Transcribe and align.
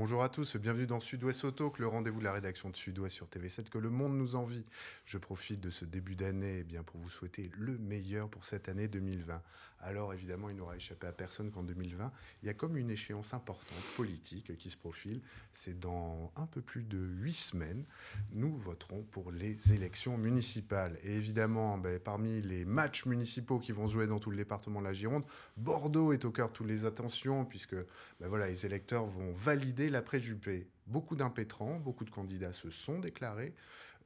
Bonjour 0.00 0.22
à 0.22 0.28
tous, 0.28 0.56
bienvenue 0.58 0.86
dans 0.86 1.00
Sud-Ouest 1.00 1.42
Auto, 1.42 1.74
le 1.76 1.88
rendez-vous 1.88 2.20
de 2.20 2.24
la 2.24 2.32
rédaction 2.32 2.70
de 2.70 2.76
Sud-Ouest 2.76 3.16
sur 3.16 3.26
TV7, 3.26 3.68
que 3.68 3.78
le 3.78 3.90
monde 3.90 4.16
nous 4.16 4.36
envie. 4.36 4.64
Je 5.04 5.18
profite 5.18 5.58
de 5.58 5.70
ce 5.70 5.84
début 5.84 6.14
d'année 6.14 6.58
eh 6.60 6.62
bien 6.62 6.84
pour 6.84 7.00
vous 7.00 7.10
souhaiter 7.10 7.50
le 7.58 7.76
meilleur 7.78 8.28
pour 8.28 8.44
cette 8.44 8.68
année 8.68 8.86
2020. 8.86 9.42
Alors 9.80 10.12
évidemment, 10.12 10.50
il 10.50 10.56
n'aura 10.56 10.76
échappé 10.76 11.06
à 11.06 11.12
personne 11.12 11.50
qu'en 11.50 11.62
2020, 11.62 12.12
il 12.42 12.46
y 12.46 12.48
a 12.48 12.54
comme 12.54 12.76
une 12.76 12.90
échéance 12.90 13.32
importante 13.32 13.78
politique 13.96 14.56
qui 14.58 14.70
se 14.70 14.76
profile. 14.76 15.20
C'est 15.52 15.78
dans 15.78 16.32
un 16.36 16.46
peu 16.46 16.60
plus 16.60 16.82
de 16.82 16.98
huit 16.98 17.34
semaines, 17.34 17.84
nous 18.32 18.56
voterons 18.56 19.04
pour 19.10 19.30
les 19.30 19.72
élections 19.72 20.18
municipales. 20.18 20.98
Et 21.04 21.14
évidemment, 21.14 21.78
ben, 21.78 22.00
parmi 22.00 22.42
les 22.42 22.64
matchs 22.64 23.06
municipaux 23.06 23.58
qui 23.60 23.72
vont 23.72 23.86
jouer 23.86 24.06
dans 24.06 24.18
tout 24.18 24.30
le 24.30 24.36
département 24.36 24.80
de 24.80 24.86
la 24.86 24.92
Gironde, 24.92 25.24
Bordeaux 25.56 26.12
est 26.12 26.24
au 26.24 26.32
cœur 26.32 26.48
de 26.48 26.54
toutes 26.54 26.68
les 26.68 26.84
attentions, 26.84 27.44
puisque 27.44 27.76
ben, 28.20 28.28
voilà, 28.28 28.48
les 28.48 28.66
électeurs 28.66 29.06
vont 29.06 29.32
valider 29.32 29.90
l'après-Juppé. 29.90 30.68
Beaucoup 30.86 31.16
d'impétrants, 31.16 31.78
beaucoup 31.78 32.04
de 32.04 32.10
candidats 32.10 32.52
se 32.52 32.70
sont 32.70 32.98
déclarés. 32.98 33.54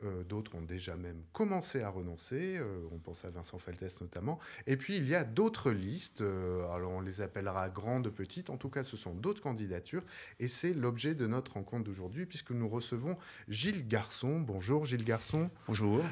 Euh, 0.04 0.24
d'autres 0.24 0.54
ont 0.54 0.62
déjà 0.62 0.96
même 0.96 1.22
commencé 1.32 1.82
à 1.82 1.88
renoncer. 1.88 2.56
Euh, 2.56 2.80
on 2.92 2.98
pense 2.98 3.24
à 3.24 3.30
Vincent 3.30 3.58
Feltès 3.58 4.00
notamment. 4.00 4.38
Et 4.66 4.76
puis 4.76 4.96
il 4.96 5.06
y 5.06 5.14
a 5.14 5.24
d'autres 5.24 5.70
listes. 5.70 6.20
Euh, 6.20 6.68
alors 6.72 6.92
on 6.92 7.00
les 7.00 7.20
appellera 7.20 7.68
grandes, 7.68 8.10
petites. 8.10 8.50
En 8.50 8.56
tout 8.56 8.68
cas, 8.68 8.84
ce 8.84 8.96
sont 8.96 9.14
d'autres 9.14 9.42
candidatures. 9.42 10.02
Et 10.40 10.48
c'est 10.48 10.74
l'objet 10.74 11.14
de 11.14 11.26
notre 11.26 11.54
rencontre 11.54 11.84
d'aujourd'hui, 11.84 12.26
puisque 12.26 12.50
nous 12.50 12.68
recevons 12.68 13.16
Gilles 13.48 13.86
Garçon. 13.86 14.40
Bonjour 14.40 14.86
Gilles 14.86 15.04
Garçon. 15.04 15.50
Bonjour. 15.66 16.02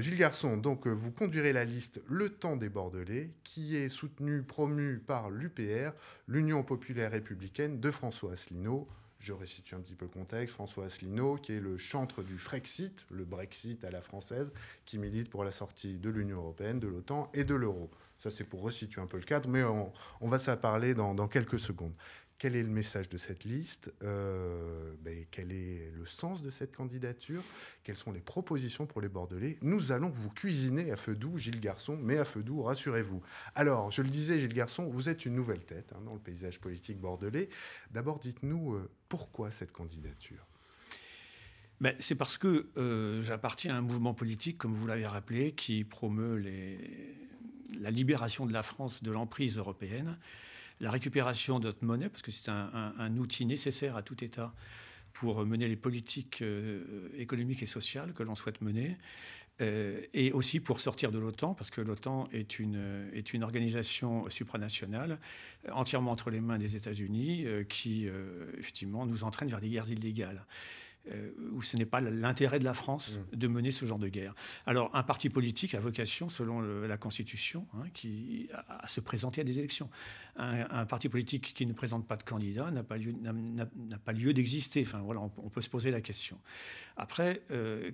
Gilles 0.00 0.16
Garçon, 0.16 0.56
donc 0.56 0.86
vous 0.86 1.12
conduirez 1.12 1.52
la 1.52 1.64
liste 1.64 2.00
Le 2.08 2.28
Temps 2.28 2.56
des 2.56 2.68
Bordelais, 2.68 3.30
qui 3.44 3.76
est 3.76 3.88
soutenue, 3.88 4.42
promue 4.42 4.98
par 4.98 5.30
l'UPR, 5.30 5.92
l'Union 6.26 6.62
populaire 6.62 7.12
républicaine 7.12 7.80
de 7.80 7.90
François 7.90 8.32
Asselineau. 8.32 8.88
Je 9.24 9.32
resitue 9.32 9.74
un 9.74 9.80
petit 9.80 9.94
peu 9.94 10.04
le 10.04 10.10
contexte. 10.10 10.52
François 10.52 10.84
Asselineau, 10.84 11.36
qui 11.36 11.54
est 11.54 11.60
le 11.60 11.78
chantre 11.78 12.22
du 12.22 12.36
Frexit, 12.36 13.06
le 13.10 13.24
Brexit 13.24 13.82
à 13.82 13.90
la 13.90 14.02
française, 14.02 14.52
qui 14.84 14.98
milite 14.98 15.30
pour 15.30 15.44
la 15.44 15.50
sortie 15.50 15.94
de 15.94 16.10
l'Union 16.10 16.36
européenne, 16.36 16.78
de 16.78 16.88
l'OTAN 16.88 17.30
et 17.32 17.42
de 17.42 17.54
l'euro. 17.54 17.90
Ça, 18.18 18.30
c'est 18.30 18.44
pour 18.44 18.60
resituer 18.60 19.00
un 19.00 19.06
peu 19.06 19.16
le 19.16 19.22
cadre, 19.22 19.48
mais 19.48 19.62
on, 19.64 19.92
va 20.28 20.38
s'en 20.38 20.58
parler 20.58 20.92
dans, 20.92 21.14
dans 21.14 21.26
quelques 21.26 21.58
secondes. 21.58 21.94
Quel 22.38 22.56
est 22.56 22.62
le 22.62 22.68
message 22.68 23.08
de 23.08 23.16
cette 23.16 23.44
liste 23.44 23.94
euh, 24.02 24.92
ben, 25.02 25.24
Quel 25.30 25.52
est 25.52 25.92
le 25.96 26.04
sens 26.04 26.42
de 26.42 26.50
cette 26.50 26.74
candidature 26.74 27.42
Quelles 27.84 27.96
sont 27.96 28.10
les 28.10 28.20
propositions 28.20 28.86
pour 28.86 29.00
les 29.00 29.08
Bordelais 29.08 29.56
Nous 29.62 29.92
allons 29.92 30.08
vous 30.08 30.30
cuisiner 30.30 30.90
à 30.90 30.96
feu 30.96 31.14
doux, 31.14 31.38
Gilles 31.38 31.60
Garçon, 31.60 31.96
mais 31.96 32.18
à 32.18 32.24
feu 32.24 32.42
doux, 32.42 32.62
rassurez-vous. 32.62 33.22
Alors, 33.54 33.92
je 33.92 34.02
le 34.02 34.08
disais, 34.08 34.40
Gilles 34.40 34.52
Garçon, 34.52 34.86
vous 34.88 35.08
êtes 35.08 35.24
une 35.26 35.34
nouvelle 35.34 35.64
tête 35.64 35.92
hein, 35.94 36.00
dans 36.04 36.14
le 36.14 36.18
paysage 36.18 36.60
politique 36.60 36.98
bordelais. 36.98 37.48
D'abord, 37.92 38.18
dites-nous 38.18 38.74
euh, 38.74 38.90
pourquoi 39.08 39.52
cette 39.52 39.72
candidature? 39.72 40.44
Ben, 41.80 41.94
C'est 42.00 42.16
parce 42.16 42.36
que 42.36 42.68
euh, 42.76 43.22
j'appartiens 43.22 43.76
à 43.76 43.78
un 43.78 43.82
mouvement 43.82 44.14
politique, 44.14 44.58
comme 44.58 44.72
vous 44.72 44.88
l'avez 44.88 45.06
rappelé, 45.06 45.52
qui 45.52 45.84
promeut 45.84 46.42
la 47.80 47.90
libération 47.92 48.44
de 48.44 48.52
la 48.52 48.64
France 48.64 49.04
de 49.04 49.12
l'emprise 49.12 49.56
européenne 49.56 50.18
la 50.80 50.90
récupération 50.90 51.58
de 51.58 51.66
notre 51.66 51.84
monnaie, 51.84 52.08
parce 52.08 52.22
que 52.22 52.30
c'est 52.30 52.50
un, 52.50 53.16
outil 53.16 53.46
nécessaire 53.46 53.96
à 53.96 54.02
tout 54.02 54.22
État 54.24 54.52
pour 55.12 55.44
mener 55.46 55.68
les 55.68 55.76
politiques 55.76 56.42
euh, 56.42 57.08
économiques 57.16 57.62
et 57.62 57.66
sociales 57.66 58.12
que 58.12 58.24
l'on 58.24 58.34
souhaite 58.34 58.60
mener, 58.60 58.96
euh, 59.60 60.00
et 60.12 60.32
aussi 60.32 60.58
pour 60.58 60.80
sortir 60.80 61.12
de 61.12 61.20
l'OTAN, 61.20 61.54
parce 61.54 61.70
que 61.70 61.80
l'OTAN 61.80 62.28
est 62.32 62.58
une, 62.58 63.42
organisation 63.42 64.28
supranationale 64.28 65.20
entièrement 65.70 66.10
entre 66.10 66.30
les 66.30 66.40
mains 66.40 66.58
des 66.58 66.74
États-Unis 66.74 67.46
euh, 67.46 67.62
qui, 67.62 68.08
effectivement, 68.58 69.06
nous 69.06 69.22
entraîne 69.22 69.48
vers 69.48 69.60
des 69.60 69.70
guerres 69.70 69.90
illégales. 69.90 70.44
Euh, 71.12 71.32
où 71.52 71.62
ce 71.62 71.76
n'est 71.76 71.84
pas 71.84 72.00
l'intérêt 72.00 72.58
de 72.58 72.64
la 72.64 72.72
France 72.72 73.18
mm. 73.32 73.36
de 73.36 73.46
mener 73.46 73.72
ce 73.72 73.84
genre 73.84 73.98
de 73.98 74.08
guerre. 74.08 74.34
Alors, 74.64 74.90
un 74.96 75.02
parti 75.02 75.28
politique 75.28 75.74
a 75.74 75.80
vocation, 75.80 76.30
selon 76.30 76.62
la 76.62 76.96
Constitution, 76.96 77.66
hein, 77.74 77.84
qui, 77.92 78.48
à, 78.68 78.88
se 78.88 79.00
présenter 79.00 79.42
à 79.42 79.44
des 79.44 79.58
élections. 79.58 79.90
Un, 80.36 80.84
parti 80.86 81.08
politique 81.08 81.54
qui 81.54 81.64
ne 81.64 81.72
présente 81.72 82.08
pas 82.08 82.16
de 82.16 82.24
candidat 82.24 82.70
n'a 82.70 82.82
pas 82.82 82.96
lieu, 82.96 83.12
n'a, 83.12 83.66
pas 84.04 84.12
lieu 84.12 84.32
d'exister. 84.32 84.82
Enfin, 84.82 85.00
voilà, 85.00 85.20
on, 85.20 85.28
peut 85.28 85.60
se 85.60 85.68
poser 85.68 85.90
la 85.90 86.00
question. 86.00 86.40
Après, 86.96 87.42
euh, 87.52 87.92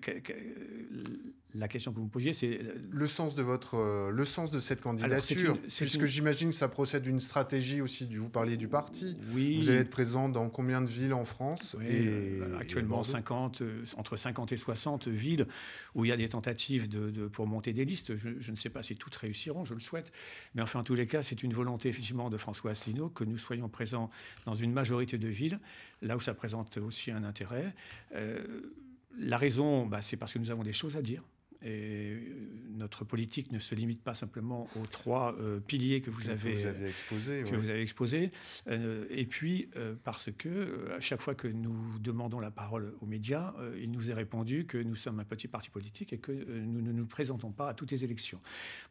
la 1.54 1.68
question 1.68 1.92
que 1.92 1.98
vous 1.98 2.04
me 2.04 2.10
posiez, 2.10 2.32
c'est 2.32 2.60
le 2.90 3.06
sens 3.06 3.34
de 3.34 3.42
votre, 3.42 3.74
euh, 3.74 4.10
le 4.10 4.24
sens 4.24 4.52
de 4.52 4.60
cette 4.60 4.80
candidature. 4.80 5.58
C'est 5.68 5.84
puisque 5.84 6.06
j'imagine 6.06 6.48
que 6.48 6.54
ça 6.54 6.68
procède 6.68 7.02
d'une 7.02 7.20
stratégie 7.20 7.82
aussi. 7.82 8.06
Du, 8.06 8.18
vous 8.18 8.30
parliez 8.30 8.56
du 8.56 8.68
parti. 8.68 9.18
Oui. 9.34 9.60
Vous 9.60 9.68
allez 9.68 9.80
être 9.80 9.90
présent 9.90 10.28
dans 10.30 10.48
combien 10.48 10.80
de 10.80 10.88
villes 10.88 11.12
en 11.12 11.26
France? 11.26 11.76
Et, 11.82 12.40
Actuellement, 12.58 12.99
50, 13.02 13.62
euh, 13.62 13.84
entre 13.96 14.16
50 14.16 14.52
et 14.52 14.56
60 14.56 15.08
villes 15.08 15.46
où 15.94 16.04
il 16.04 16.08
y 16.08 16.12
a 16.12 16.16
des 16.16 16.28
tentatives 16.28 16.88
de, 16.88 17.28
pour 17.28 17.46
monter 17.46 17.72
des 17.72 17.84
listes. 17.84 18.16
Je, 18.16 18.50
ne 18.50 18.56
sais 18.56 18.70
pas 18.70 18.82
si 18.82 18.96
toutes 18.96 19.16
réussiront, 19.16 19.64
je 19.64 19.74
le 19.74 19.80
souhaite. 19.80 20.12
Mais 20.54 20.62
enfin, 20.62 20.80
en 20.80 20.84
tous 20.84 20.94
les 20.94 21.06
cas, 21.06 21.22
c'est 21.22 21.42
une 21.42 21.52
volonté 21.52 21.88
effectivement 21.88 22.30
de 22.30 22.36
François 22.36 22.72
Asselineau 22.72 23.08
que 23.08 23.24
nous 23.24 23.38
soyons 23.38 23.68
présents 23.68 24.10
dans 24.46 24.54
une 24.54 24.72
majorité 24.72 25.18
de 25.18 25.28
villes, 25.28 25.60
là 26.02 26.16
où 26.16 26.20
ça 26.20 26.34
présente 26.34 26.76
aussi 26.78 27.10
un 27.10 27.24
intérêt. 27.24 27.74
Euh, 28.14 28.72
la 29.18 29.36
raison, 29.36 29.86
bah, 29.86 30.02
c'est 30.02 30.16
parce 30.16 30.32
que 30.32 30.38
nous 30.38 30.50
avons 30.50 30.62
des 30.62 30.72
choses 30.72 30.96
à 30.96 31.02
dire. 31.02 31.22
Et 31.62 32.12
euh, 32.12 32.18
notre 32.70 33.04
politique 33.04 33.52
ne 33.52 33.58
se 33.58 33.74
limite 33.74 34.02
pas 34.02 34.14
simplement 34.14 34.66
aux 34.76 34.86
trois 34.86 35.36
euh, 35.38 35.60
piliers 35.60 36.00
que 36.00 36.10
vous 36.10 36.30
avez, 36.30 36.66
exposés. 36.86 37.42
Que 37.42 37.56
vous 37.56 37.68
avez. 37.68 38.30
Euh, 38.68 39.06
et 39.10 39.26
puis, 39.26 39.68
parce 40.04 40.30
que 40.36 40.90
à 40.96 41.00
chaque 41.00 41.20
fois 41.20 41.34
que 41.34 41.48
nous 41.48 41.98
demandons 41.98 42.40
la 42.40 42.50
parole 42.50 42.94
aux 43.00 43.06
médias, 43.06 43.52
il 43.78 43.90
nous 43.90 44.10
est 44.10 44.14
répondu 44.14 44.66
que 44.66 44.78
nous 44.78 44.96
sommes 44.96 45.20
un 45.20 45.24
petit 45.24 45.48
parti 45.48 45.68
politique 45.70 46.12
et 46.12 46.18
que 46.18 46.32
nous 46.32 46.80
ne 46.80 46.92
nous 46.92 47.06
présentons 47.06 47.52
pas 47.52 47.68
à 47.68 47.74
toutes 47.74 47.90
les 47.90 48.04
élections. 48.04 48.40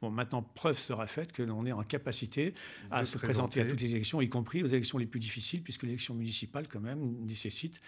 Bon, 0.01 0.11
maintenant, 0.11 0.43
preuve 0.43 0.77
sera 0.77 1.07
faite 1.07 1.31
que 1.31 1.41
l'on 1.41 1.65
est 1.65 1.71
en 1.71 1.83
capacité 1.83 2.53
à 2.91 3.05
se 3.05 3.17
présenter 3.17 3.61
à 3.61 3.65
toutes 3.65 3.81
les 3.81 3.91
élections, 3.91 4.21
y 4.21 4.29
compris 4.29 4.63
aux 4.63 4.67
élections 4.67 4.97
les 4.97 5.07
plus 5.07 5.19
difficiles, 5.19 5.63
puisque 5.63 5.83
l'élection 5.83 6.13
municipale, 6.13 6.67
quand 6.67 6.81
même, 6.81 6.99
nécessite 7.25 7.81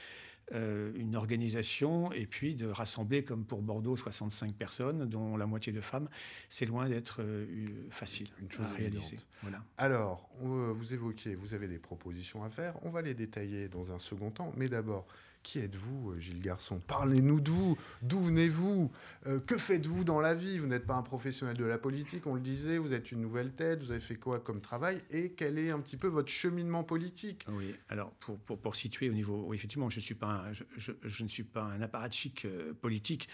euh, 0.53 0.91
une 0.95 1.15
organisation 1.15 2.11
et 2.11 2.25
puis 2.25 2.55
de 2.55 2.67
rassembler, 2.67 3.23
comme 3.23 3.45
pour 3.45 3.61
Bordeaux, 3.61 3.95
65 3.95 4.53
personnes, 4.53 5.05
dont 5.07 5.37
la 5.37 5.45
moitié 5.45 5.71
de 5.71 5.81
femmes, 5.81 6.09
c'est 6.49 6.65
loin 6.65 6.89
d'être 6.89 7.21
euh, 7.21 7.45
facile 7.89 8.27
une 8.41 8.51
chose 8.51 8.65
à 8.65 8.75
réaliser. 8.75 9.17
Voilà. 9.41 9.63
Alors, 9.77 10.29
vous 10.39 10.93
évoquiez, 10.93 11.35
vous 11.35 11.53
avez 11.53 11.67
des 11.67 11.79
propositions 11.79 12.43
à 12.43 12.49
faire, 12.49 12.75
on 12.83 12.89
va 12.89 13.01
les 13.01 13.13
détailler 13.13 13.67
dans 13.69 13.91
un 13.91 13.99
second 13.99 14.31
temps, 14.31 14.51
mais 14.57 14.67
d'abord, 14.67 15.07
qui 15.43 15.59
êtes-vous, 15.59 16.11
euh, 16.11 16.19
Gilles 16.19 16.41
Garçon? 16.41 16.79
Parlez-nous 16.87 17.41
de 17.41 17.49
vous. 17.49 17.77
D'où 18.01 18.19
venez-vous? 18.19 18.91
Euh, 19.27 19.39
Que 19.39 19.57
faites-vous 19.57 20.03
dans 20.03 20.19
la 20.19 20.33
vie? 20.33 20.57
Vous 20.57 20.67
n'êtes 20.67 20.85
pas 20.85 20.95
un 20.95 21.01
professionnel 21.01 21.57
de 21.57 21.65
la 21.65 21.77
politique, 21.77 22.27
on 22.27 22.35
le 22.35 22.41
disait. 22.41 22.77
Vous 22.77 22.93
êtes 22.93 23.11
une 23.11 23.21
nouvelle 23.21 23.51
tête. 23.51 23.81
Vous 23.83 23.91
avez 23.91 24.01
fait 24.01 24.15
quoi 24.15 24.39
comme 24.39 24.61
travail? 24.61 25.01
Et 25.09 25.31
quel 25.31 25.57
est 25.57 25.71
un 25.71 25.79
petit 25.79 25.97
peu 25.97 26.07
votre 26.07 26.29
cheminement 26.29 26.83
politique? 26.83 27.45
Oui, 27.49 27.75
alors 27.89 28.11
pour, 28.19 28.37
pour, 28.39 28.75
situer 28.75 29.09
au 29.09 29.13
niveau. 29.13 29.53
effectivement, 29.53 29.89
je, 29.89 29.99
suis 29.99 30.15
pas 30.15 30.45
je, 30.77 31.23
ne 31.23 31.29
suis 31.29 31.43
pas 31.43 31.63
un 31.63 31.81
apparatchik 31.81 32.45
euh, 32.45 32.73
politique 32.73 33.27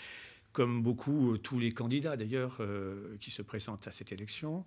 comme 0.57 0.81
beaucoup, 0.81 1.38
tous 1.38 1.59
les 1.59 1.72
candidats 1.72 2.18
d'ailleurs 2.18 2.59
qui 3.22 3.29
se 3.29 3.44
présentent 3.44 3.88
à 3.88 3.91
cette 3.91 4.12
élection. 4.12 4.66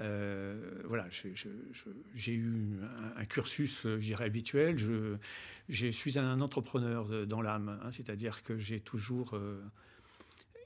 Euh, 0.00 0.82
voilà, 0.86 1.06
j'ai 1.10 2.32
eu 2.32 2.78
un, 3.16 3.24
cursus, 3.26 3.82
je 3.84 3.96
dirais, 3.96 4.24
habituel. 4.24 4.76
Je, 4.76 5.16
je 5.68 5.86
suis 5.86 6.18
un 6.18 6.40
entrepreneur 6.40 7.26
dans 7.28 7.42
l'âme, 7.42 7.78
hein, 7.80 7.92
c'est-à-dire 7.92 8.42
que 8.42 8.58
j'ai 8.58 8.80
toujours 8.80 9.34
euh, 9.34 9.62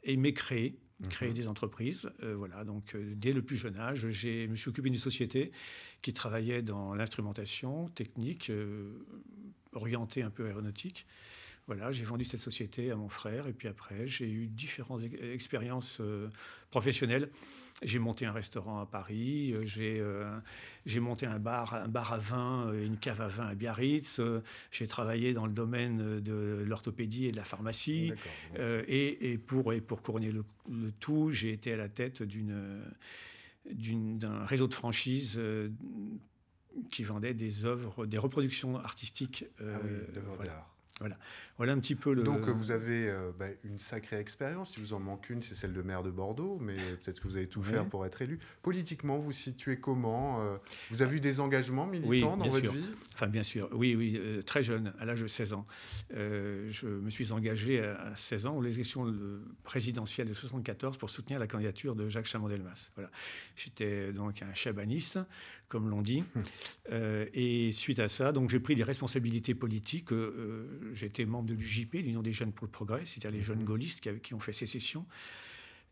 aimé 0.02 0.32
créer, 0.32 0.78
mhm. 1.00 1.08
créer 1.08 1.32
des 1.34 1.46
entreprises. 1.46 2.10
Euh, 2.22 2.34
voilà, 2.34 2.64
donc 2.64 2.96
dès 2.96 3.34
le 3.34 3.42
plus 3.42 3.58
jeune 3.58 3.76
âge, 3.76 4.08
je 4.08 4.46
me 4.46 4.56
suis 4.56 4.70
occupé 4.70 4.88
d'une 4.88 4.98
société 4.98 5.52
qui 6.00 6.14
travaillait 6.14 6.62
dans 6.62 6.94
l'instrumentation 6.94 7.88
technique, 7.88 8.50
orientée 9.72 10.22
un 10.22 10.30
peu 10.30 10.46
aéronautique. 10.46 11.06
Voilà, 11.66 11.90
j'ai 11.92 12.04
vendu 12.04 12.24
cette 12.24 12.40
société 12.40 12.90
à 12.90 12.96
mon 12.96 13.08
frère 13.08 13.46
et 13.46 13.54
puis 13.54 13.68
après, 13.68 14.06
j'ai 14.06 14.30
eu 14.30 14.48
différentes 14.48 15.00
expériences 15.22 15.96
euh, 16.00 16.28
professionnelles. 16.70 17.30
J'ai 17.82 17.98
monté 17.98 18.26
un 18.26 18.32
restaurant 18.32 18.80
à 18.80 18.86
Paris, 18.86 19.52
euh, 19.54 19.64
euh, 19.78 20.38
j'ai 20.84 21.00
monté 21.00 21.24
un 21.24 21.38
bar, 21.38 21.72
un 21.74 21.88
bar 21.88 22.12
à 22.12 22.18
vin, 22.18 22.70
une 22.74 22.98
cave 22.98 23.22
à 23.22 23.28
vin 23.28 23.46
à 23.46 23.54
Biarritz. 23.54 24.20
j'ai 24.70 24.86
travaillé 24.86 25.32
dans 25.32 25.46
le 25.46 25.54
domaine 25.54 26.20
de 26.20 26.62
l'orthopédie 26.66 27.26
et 27.26 27.30
de 27.32 27.36
la 27.36 27.44
pharmacie. 27.44 28.12
Et, 28.58 29.32
et, 29.32 29.38
pour, 29.38 29.72
et 29.72 29.80
pour 29.80 30.02
couronner 30.02 30.32
le, 30.32 30.44
tout, 31.00 31.30
j'ai 31.32 31.52
été 31.52 31.72
à 31.72 31.76
la 31.76 31.88
tête 31.88 32.22
d'un 33.64 34.44
réseau 34.44 34.68
de 34.68 34.74
franchises 34.74 35.40
qui 36.90 37.02
vendait 37.02 37.34
des 37.34 37.64
œuvres, 37.64 38.04
des 38.04 38.18
reproductions 38.18 38.76
artistiques. 38.78 39.46
Ah 39.60 40.44
d'art. 40.44 40.73
Voilà. 41.04 41.18
Voilà 41.56 41.72
un 41.72 41.78
petit 41.78 41.94
peu 41.94 42.14
le. 42.14 42.24
Donc 42.24 42.48
vous 42.48 42.70
avez 42.72 43.08
euh, 43.08 43.30
bah, 43.38 43.46
une 43.62 43.78
sacrée 43.78 44.18
expérience. 44.18 44.72
Si 44.72 44.80
vous 44.80 44.92
en 44.92 44.98
manque 44.98 45.30
une, 45.30 45.40
c'est 45.40 45.54
celle 45.54 45.72
de 45.72 45.82
maire 45.82 46.02
de 46.02 46.10
Bordeaux, 46.10 46.58
mais 46.60 46.76
peut-être 46.76 47.20
que 47.20 47.28
vous 47.28 47.36
avez 47.36 47.46
tout 47.46 47.62
faire 47.62 47.86
pour 47.86 48.04
être 48.04 48.22
élu. 48.22 48.40
Politiquement, 48.62 49.18
vous 49.18 49.30
situez 49.30 49.76
comment 49.76 50.40
euh, 50.40 50.56
Vous 50.90 51.02
avez 51.02 51.16
eu 51.16 51.20
des 51.20 51.38
engagements 51.40 51.86
militants 51.86 52.36
dans 52.36 52.48
votre 52.48 52.72
vie? 52.72 52.84
Enfin, 53.12 53.28
bien 53.28 53.44
sûr. 53.44 53.68
Oui, 53.72 53.94
oui, 53.96 54.18
euh, 54.18 54.42
très 54.42 54.62
jeune, 54.64 54.94
à 54.98 55.04
l'âge 55.04 55.22
de 55.22 55.28
16 55.28 55.52
ans. 55.52 55.66
je 56.10 56.86
me 56.86 57.10
suis 57.10 57.30
engagé 57.30 57.80
à, 57.80 58.16
16 58.16 58.46
ans 58.46 58.56
aux 58.56 58.64
élections 58.64 59.14
présidentielles 59.62 60.28
de 60.28 60.34
74 60.34 60.96
pour 60.96 61.10
soutenir 61.10 61.38
la 61.38 61.46
candidature 61.46 61.94
de 61.94 62.08
Jacques 62.08 62.26
Chamandelmas. 62.26 62.90
Voilà. 62.96 63.10
J'étais 63.54 64.12
donc 64.12 64.42
un 64.42 64.54
chabaniste, 64.54 65.20
comme 65.68 65.88
l'on 65.88 66.02
dit. 66.02 66.24
et 66.90 67.70
suite 67.70 68.00
à 68.00 68.08
ça, 68.08 68.32
donc 68.32 68.50
j'ai 68.50 68.60
pris 68.60 68.74
des 68.74 68.82
responsabilités 68.82 69.54
politiques. 69.54 70.08
J'étais 70.94 71.24
membre 71.24 71.48
de 71.48 71.54
l'UJP, 71.54 71.94
l'Union 71.94 72.22
des 72.22 72.32
jeunes 72.32 72.52
pour 72.52 72.66
le 72.66 72.70
progrès, 72.70 73.02
c'est-à-dire 73.04 73.30
les 73.30 73.42
jeunes 73.42 73.60
mhm. 73.60 73.64
gaullistes 73.64 74.00
qui, 74.00 74.20
qui, 74.20 74.34
ont 74.34 74.40
fait 74.40 74.52
sécession 74.52 75.06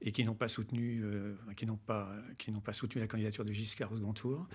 et 0.04 0.12
qui 0.12 0.24
n'ont 0.24 0.34
pas 0.34 0.48
soutenu, 0.48 1.02
euh, 1.04 1.34
qui 1.56 1.64
n'ont 1.64 1.76
pas, 1.76 2.12
qui 2.38 2.50
n'ont 2.50 2.60
pas 2.60 2.72
soutenu 2.72 3.00
la 3.00 3.06
candidature 3.06 3.44
de 3.44 3.52
Giscard 3.52 3.92
au 3.92 3.96
second 3.96 4.12
tour. 4.12 4.48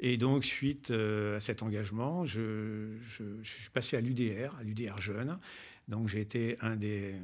Et 0.00 0.16
donc, 0.16 0.44
suite 0.44 0.90
euh, 0.90 1.36
à 1.36 1.40
cet 1.40 1.62
engagement, 1.62 2.24
je, 2.24 2.96
je, 3.02 3.24
suis 3.42 3.70
passé 3.70 3.96
à 3.96 4.00
l'UDR, 4.00 4.56
à 4.58 4.62
l'UDR 4.62 4.98
jeune, 4.98 5.38
donc 5.88 6.08
j'ai 6.08 6.20
été 6.20 6.56
un 6.60 6.76
des, 6.76 7.14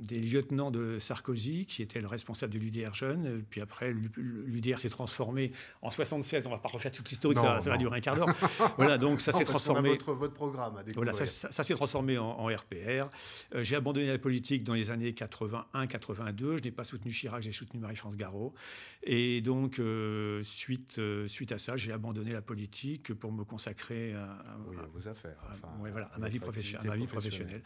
des, 0.00 0.18
lieutenants 0.20 0.70
de 0.70 0.98
Sarkozy, 0.98 1.66
qui 1.66 1.82
était 1.82 2.00
le 2.00 2.06
responsable 2.06 2.52
de 2.52 2.58
l'UDR 2.58 2.94
jeune. 2.94 3.42
Puis 3.50 3.60
après, 3.60 3.92
l'UDR 3.92 4.78
s'est 4.78 4.88
transformé 4.88 5.52
en 5.82 5.90
76. 5.90 6.46
On 6.46 6.50
ne 6.50 6.54
va 6.54 6.60
pas 6.60 6.68
refaire 6.68 6.92
toute 6.92 7.08
l'historique, 7.08 7.38
ça, 7.38 7.60
ça, 7.60 7.70
va 7.70 7.76
durer 7.76 7.98
un 7.98 8.00
quart 8.00 8.16
d'heure. 8.16 8.28
voilà, 8.76 8.98
donc 8.98 9.20
ça 9.20 9.32
s'est 9.32 9.44
transformé. 9.44 9.90
Votre, 9.90 10.12
votre, 10.14 10.34
programme 10.34 10.76
à 10.76 10.82
Voilà, 10.94 11.12
ça, 11.12 11.24
ça, 11.26 11.62
s'est 11.62 11.74
transformé 11.74 12.18
en, 12.18 12.46
RPR. 12.46 13.08
Euh, 13.54 13.62
j'ai 13.62 13.76
abandonné 13.76 14.06
la 14.06 14.18
politique 14.18 14.64
dans 14.64 14.74
les 14.74 14.90
années 14.90 15.12
81-82. 15.12 16.58
Je 16.58 16.64
n'ai 16.64 16.70
pas 16.70 16.84
soutenu 16.84 17.10
Chirac, 17.10 17.42
j'ai 17.42 17.52
soutenu 17.52 17.80
Marie-France 17.80 18.16
Garot. 18.16 18.54
Et 19.02 19.40
donc, 19.40 19.78
euh, 19.78 20.42
suite, 20.44 20.98
euh, 20.98 21.28
suite 21.28 21.52
à 21.52 21.58
ça, 21.58 21.76
j'ai 21.76 21.92
abandonné 21.92 22.32
la 22.32 22.42
politique 22.42 23.14
pour 23.14 23.32
me 23.32 23.44
consacrer 23.44 24.14
à, 24.14 24.56
vos 24.92 25.08
affaires. 25.08 25.38
voilà, 25.78 26.06
à 26.14 26.18
ma 26.18 26.28
vie, 26.28 26.38
professionnelle, 26.38 26.86
à 26.86 26.90
ma 26.90 26.96
vie 26.96 27.06
professionnelle. 27.06 27.62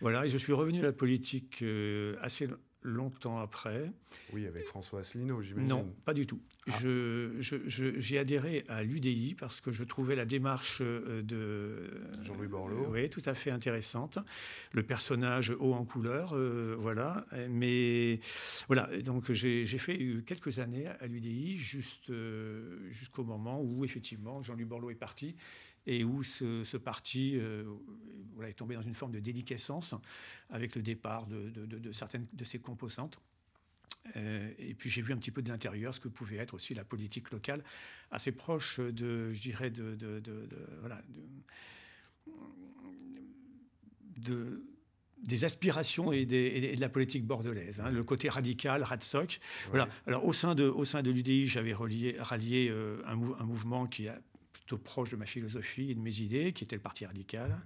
Voilà, 0.00 0.24
et 0.24 0.28
je 0.28 0.38
suis 0.38 0.52
revenu 0.52 0.80
à 0.80 0.84
la 0.84 0.92
politique 0.92 1.62
euh, 1.62 2.16
assez 2.20 2.48
longtemps 2.82 3.38
après. 3.38 3.90
Oui, 4.32 4.46
avec 4.46 4.64
François 4.66 5.00
Asselineau, 5.00 5.42
j'imagine. 5.42 5.68
Non, 5.68 5.92
pas 6.04 6.14
du 6.14 6.26
tout. 6.26 6.40
Ah. 6.68 6.78
j'ai 7.40 8.18
adhéré 8.18 8.64
à 8.68 8.84
l'UDI 8.84 9.34
parce 9.34 9.60
que 9.60 9.72
je 9.72 9.82
trouvais 9.82 10.14
la 10.14 10.24
démarche 10.24 10.80
euh, 10.80 11.20
de 11.22 11.90
Jean-Louis 12.22 12.46
Borloo. 12.46 12.86
oui, 12.90 13.10
tout 13.10 13.22
à 13.26 13.34
fait 13.34 13.50
intéressante. 13.50 14.18
Le 14.72 14.84
personnage 14.84 15.50
haut 15.58 15.74
en 15.74 15.84
couleur, 15.84 16.34
euh, 16.34 16.76
voilà. 16.78 17.26
Mais 17.50 18.20
voilà, 18.68 18.88
donc 19.00 19.32
j'ai 19.32 19.66
fait 19.66 19.98
quelques 20.24 20.60
années 20.60 20.86
à 21.00 21.06
l'UDI 21.08 21.56
juste 21.56 22.12
jusqu'au 22.90 23.24
moment 23.24 23.60
où 23.60 23.84
effectivement 23.84 24.40
Jean-Louis 24.42 24.64
Borloo 24.64 24.90
est 24.90 24.94
parti 24.94 25.34
et 25.88 26.04
où 26.04 26.22
ce, 26.22 26.76
parti 26.76 27.32
euh, 27.36 27.64
est 28.46 28.52
tombé 28.52 28.74
dans 28.74 28.82
une 28.82 28.94
forme 28.94 29.12
de 29.12 29.20
déliquescence 29.20 29.94
avec 30.50 30.76
le 30.76 30.82
départ 30.82 31.26
de, 31.26 31.92
certaines 31.92 32.26
de 32.32 32.44
ses 32.44 32.60
composantes. 32.60 33.18
Euh, 34.16 34.52
et 34.58 34.74
puis 34.74 34.90
j'ai 34.90 35.02
vu 35.02 35.12
un 35.12 35.16
petit 35.16 35.30
peu 35.30 35.42
de 35.42 35.48
l'intérieur 35.48 35.94
ce 35.94 36.00
que 36.00 36.08
pouvait 36.08 36.36
être 36.36 36.54
aussi 36.54 36.74
la 36.74 36.84
politique 36.84 37.30
locale, 37.30 37.64
assez 38.10 38.32
proche 38.32 38.80
de, 38.80 39.32
je 39.32 39.40
dirais, 39.40 39.70
de, 39.70 39.96
voilà, 40.80 41.02
de, 44.18 44.62
des 45.22 45.44
aspirations 45.44 46.12
et, 46.12 46.26
de 46.26 46.80
la 46.80 46.88
politique 46.90 47.24
bordelaise, 47.24 47.80
hein, 47.80 47.90
le 47.90 48.04
côté 48.04 48.28
radical, 48.28 48.82
Radsoc. 48.82 49.40
Voilà. 49.70 49.88
Alors 50.06 50.26
au 50.26 50.34
sein 50.34 50.54
de, 50.54 50.64
au 50.64 50.84
sein 50.84 51.02
de 51.02 51.10
l'UDI, 51.10 51.46
j'avais 51.46 51.72
rallié 51.72 52.68
euh, 52.70 53.02
un, 53.06 53.14
un, 53.14 53.44
mouvement 53.44 53.86
qui 53.86 54.08
a 54.08 54.18
proche 54.76 55.10
de 55.10 55.16
ma 55.16 55.26
philosophie 55.26 55.90
et 55.90 55.94
de 55.94 56.00
mes 56.00 56.20
idées, 56.20 56.52
qui 56.52 56.64
était 56.64 56.76
le 56.76 56.82
Parti 56.82 57.06
radical. 57.06 57.58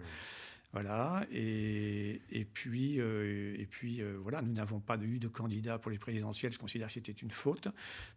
Voilà, 0.72 1.26
et, 1.30 2.22
et, 2.30 2.46
puis, 2.46 2.98
euh, 2.98 3.54
et 3.58 3.66
puis 3.66 4.00
euh, 4.00 4.16
voilà, 4.22 4.40
nous 4.40 4.54
n'avons 4.54 4.80
pas 4.80 4.96
eu 4.96 5.18
de 5.18 5.28
candidat 5.28 5.78
pour 5.78 5.90
les 5.90 5.98
présidentielles. 5.98 6.50
Je 6.50 6.58
considère 6.58 6.86
que 6.86 6.94
c'était 6.94 7.12
une 7.12 7.30
faute, 7.30 7.68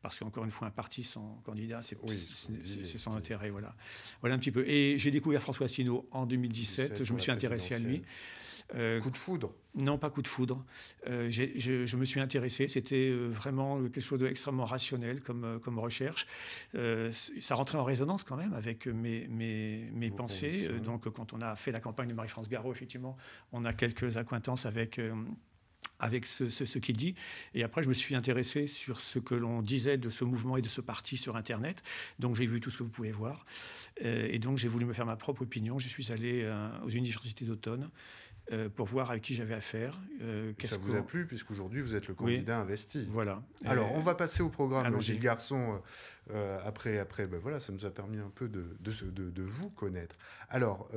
parce 0.01 0.19
qu'encore 0.19 0.45
une 0.45 0.51
fois, 0.51 0.69
un 0.69 0.71
parti 0.71 1.03
sans 1.03 1.41
candidat, 1.43 1.81
c'est 1.81 1.97
sans 2.97 3.13
intérêt. 3.13 3.49
Voilà. 3.49 3.75
voilà 4.21 4.35
un 4.35 4.39
petit 4.39 4.51
peu. 4.51 4.65
Et 4.69 4.97
j'ai 4.97 5.11
découvert 5.11 5.41
François 5.41 5.65
Asselineau 5.65 6.07
en 6.11 6.25
2017, 6.25 7.03
je 7.03 7.13
me 7.13 7.19
suis 7.19 7.31
intéressé 7.31 7.75
à 7.75 7.79
lui. 7.79 8.03
Euh, 8.73 9.00
coup 9.00 9.12
de 9.12 9.17
foudre 9.17 9.53
Non, 9.75 9.97
pas 9.97 10.09
coup 10.09 10.21
de 10.21 10.27
foudre. 10.27 10.65
Euh, 11.07 11.29
je, 11.29 11.95
me 11.95 12.06
suis 12.06 12.19
intéressé. 12.19 12.67
C'était 12.67 13.09
euh, 13.09 13.27
vraiment 13.27 13.81
quelque 13.83 14.01
chose 14.01 14.19
d'extrêmement 14.19 14.65
rationnel 14.65 15.21
comme, 15.21 15.59
comme 15.63 15.77
recherche. 15.79 16.25
ça 16.73 17.56
rentrait 17.56 17.77
en 17.77 17.83
résonance 17.83 18.23
quand 18.23 18.38
même 18.38 18.53
avec 18.53 18.88
mes, 18.88 19.27
mes, 19.27 19.89
mes 19.94 20.12
pensées. 20.12 20.67
donc, 20.83 21.09
quand 21.09 21.33
on 21.33 21.41
a 21.41 21.56
fait 21.56 21.71
la 21.71 21.79
campagne 21.79 22.09
de 22.09 22.13
Marie-France 22.13 22.50
Garot, 22.50 22.71
effectivement, 22.71 23.17
on 23.51 23.65
a 23.65 23.73
quelques 23.73 24.17
acquaintances 24.17 24.65
avec 24.65 25.00
avec 25.97 26.25
ce, 26.25 26.50
ce, 26.50 26.77
qu'il 26.77 26.97
dit. 26.97 27.15
Et 27.53 27.63
après, 27.63 27.81
je 27.81 27.88
me 27.88 27.94
suis 27.94 28.15
intéressé 28.15 28.67
sur 28.67 29.00
ce 29.00 29.17
que 29.17 29.33
l'on 29.33 29.62
disait 29.62 29.97
de 29.97 30.09
ce 30.09 30.25
mouvement 30.25 30.57
et 30.57 30.62
de 30.62 30.67
ce 30.67 30.81
parti 30.81 31.15
sur 31.15 31.38
Internet. 31.38 31.83
Donc, 32.19 32.35
j'ai 32.35 32.45
vu 32.45 32.59
tout 32.59 32.69
ce 32.69 32.77
que 32.77 32.83
vous 32.83 32.89
pouvez 32.89 33.13
voir. 33.13 33.45
et 34.01 34.38
donc, 34.39 34.57
j'ai 34.57 34.67
voulu 34.67 34.85
me 34.85 34.91
faire 34.91 35.06
ma 35.06 35.15
propre 35.15 35.44
opinion. 35.44 35.79
Je 35.79 35.88
suis 35.88 36.12
allé 36.12 36.51
aux 36.83 36.89
universités 36.89 37.45
d'automne. 37.45 37.89
Euh, 38.51 38.69
pour 38.69 38.86
voir 38.86 39.09
avec 39.09 39.24
qui 39.24 39.33
j'avais 39.33 39.56
affaire. 39.56 40.00
Euh, 40.21 40.53
ça 40.63 40.77
vous 40.77 40.95
a 40.95 41.01
plu, 41.01 41.25
puisqu'aujourd'hui, 41.25 41.81
vous 41.81 41.95
êtes 41.95 42.07
le 42.07 42.13
candidat 42.13 42.59
investi. 42.59 43.07
Voilà. 43.09 43.42
Alors, 43.65 43.92
on 43.94 44.01
va 44.01 44.13
passer 44.13 44.44
au 44.44 44.50
programme 44.50 45.01
Gilles 45.01 45.19
Garçon. 45.19 45.81
Euh, 46.31 46.57
après, 46.66 46.98
après 47.00 47.27
ben 47.27 47.39
voilà, 47.39 47.60
ça 47.60 47.72
nous 47.72 47.86
a 47.86 47.92
permis 47.92 48.18
un 48.18 48.31
peu 48.33 48.48
de, 48.48 48.66
de, 48.80 49.30
de, 49.30 49.44
vous 49.44 49.69
connaître. 49.69 50.16
Alors, 50.50 50.89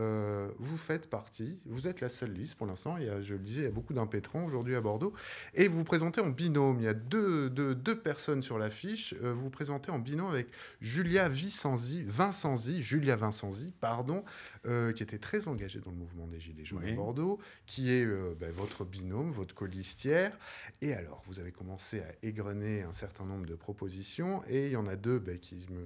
vous 0.58 0.76
faites 0.76 1.08
partie, 1.10 1.60
vous 1.66 1.88
êtes 1.88 2.00
la 2.00 2.08
seule 2.08 2.32
liste 2.32 2.54
pour 2.54 2.66
l'instant. 2.66 2.96
Il 2.96 3.06
y 3.06 3.08
a, 3.08 3.20
je 3.20 3.34
le 3.34 3.40
disais, 3.40 3.62
il 3.62 3.64
y 3.64 3.68
a 3.68 3.70
beaucoup 3.70 3.94
d'impétrants 3.94 4.44
aujourd'hui 4.44 4.76
à 4.76 4.80
Bordeaux. 4.80 5.12
Et 5.54 5.68
vous 5.68 5.78
vous 5.78 5.84
présentez 5.84 6.20
en 6.20 6.30
binôme. 6.30 6.80
Il 6.80 6.84
y 6.84 6.88
a 6.88 6.94
deux, 6.94 7.50
deux, 7.50 7.74
deux 7.74 7.98
personnes 7.98 8.42
sur 8.42 8.58
l'affiche. 8.58 9.14
vous 9.14 9.34
vous 9.34 9.50
présentez 9.50 9.90
en 9.90 9.98
binôme 9.98 10.30
avec 10.30 10.48
Julia 10.80 11.28
Vincenzi, 11.28 12.04
Vincenzi, 12.06 12.82
Julia 12.82 13.16
Vincenzi, 13.16 13.72
pardon, 13.80 14.24
qui 14.64 15.02
était 15.02 15.18
très 15.18 15.48
engagée 15.48 15.80
dans 15.80 15.90
le 15.90 15.96
mouvement 15.96 16.26
des 16.26 16.40
Gilets 16.40 16.64
jaunes 16.64 16.84
à 16.84 16.92
Bordeaux 16.92 17.38
qui 17.66 17.92
est 17.92 18.04
euh, 18.04 18.34
ben, 18.38 18.50
votre 18.50 18.84
binôme, 18.84 19.30
votre 19.30 19.54
colistière. 19.54 20.36
Et 20.80 20.92
alors, 20.92 21.22
vous 21.26 21.40
avez 21.40 21.52
commencé 21.52 22.00
à 22.00 22.26
égrener 22.26 22.82
un 22.82 22.92
certain 22.92 23.24
nombre 23.24 23.46
de 23.46 23.54
propositions, 23.54 24.42
et 24.48 24.66
il 24.66 24.72
y 24.72 24.76
en 24.76 24.86
a 24.86 24.96
deux 24.96 25.17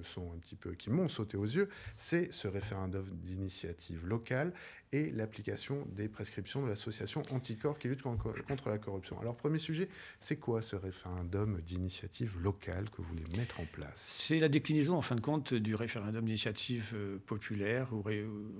sont 0.03 0.31
un 0.33 0.37
petit 0.37 0.55
peu, 0.55 0.73
qui 0.73 0.89
m'ont 0.89 1.07
sauté 1.07 1.37
aux 1.37 1.45
yeux. 1.45 1.69
C'est 1.95 2.31
ce 2.31 2.47
référendum 2.47 3.05
d'initiative 3.23 4.05
locale 4.05 4.53
et 4.93 5.09
l'application 5.11 5.85
des 5.95 6.07
prescriptions 6.07 6.61
de 6.61 6.67
l'association 6.67 7.23
Anticorps 7.31 7.79
qui 7.79 7.87
lutte 7.87 8.03
contre 8.03 8.69
la 8.69 8.77
corruption. 8.77 9.19
Alors, 9.19 9.35
premier 9.35 9.57
sujet, 9.57 9.89
c'est 10.19 10.35
quoi 10.37 10.61
ce 10.61 10.75
référendum 10.75 11.59
d'initiative 11.61 12.39
locale 12.39 12.89
que 12.91 12.97
vous 12.97 13.07
voulez 13.09 13.23
mettre 13.35 13.59
en 13.59 13.65
place? 13.65 13.95
C'est 13.95 14.37
la 14.37 14.49
déclinaison, 14.49 14.95
en 14.95 15.01
fin 15.01 15.15
de 15.15 15.21
compte, 15.21 15.55
du 15.55 15.73
référendum 15.73 16.23
d'initiative 16.23 16.91
euh, 16.93 17.17
populaire 17.25 17.91
ou 17.91 18.03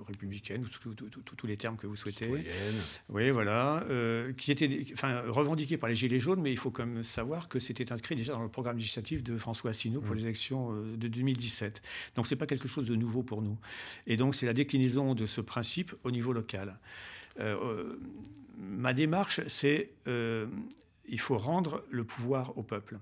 républicaine, 0.06 0.64
ou 0.64 0.94
tous 1.36 1.46
les 1.46 1.56
termes 1.56 1.76
que 1.76 1.86
vous 1.86 1.94
souhaitez. 1.94 2.24
Citoyenne. 2.24 2.74
Oui, 3.10 3.30
voilà. 3.30 3.84
Euh, 3.88 4.32
qui 4.32 4.50
était 4.50 4.86
enfin, 4.92 5.22
revendiqué 5.28 5.76
par 5.76 5.88
les 5.88 5.94
Gilets 5.94 6.18
jaunes, 6.18 6.42
mais 6.42 6.50
il 6.50 6.58
faut 6.58 6.72
quand 6.72 6.84
même 6.84 7.04
savoir 7.04 7.48
que 7.48 7.60
c'était 7.60 7.92
inscrit 7.92 8.16
déjà 8.16 8.32
dans 8.32 8.42
le 8.42 8.48
programme 8.48 8.76
législatif 8.76 9.22
de 9.22 9.38
François 9.38 9.70
Asselineau 9.70 10.00
pour 10.00 10.14
mmh. 10.14 10.18
les 10.18 10.24
élections 10.24 10.72
euh, 10.72 10.96
de 10.96 11.06
2017. 11.06 11.80
Donc, 12.16 12.26
ce 12.26 12.34
n'est 12.34 12.38
pas 12.38 12.46
quelque 12.46 12.66
chose 12.66 12.86
de 12.88 12.96
nouveau 12.96 13.22
pour 13.22 13.40
nous. 13.40 13.56
Et 14.08 14.16
donc, 14.16 14.34
c'est 14.34 14.46
la 14.46 14.52
déclinaison 14.52 15.14
de 15.14 15.26
ce 15.26 15.40
principe 15.40 15.94
au 16.02 16.10
niveau 16.10 16.23
local. 16.32 16.78
Euh, 17.40 17.56
euh, 17.62 18.00
ma 18.56 18.92
démarche, 18.92 19.40
c'est 19.48 19.90
euh, 20.06 20.46
il 21.06 21.20
faut 21.20 21.36
rendre 21.36 21.84
le 21.90 22.04
pouvoir 22.04 22.56
au 22.56 22.62
peuple. 22.62 22.98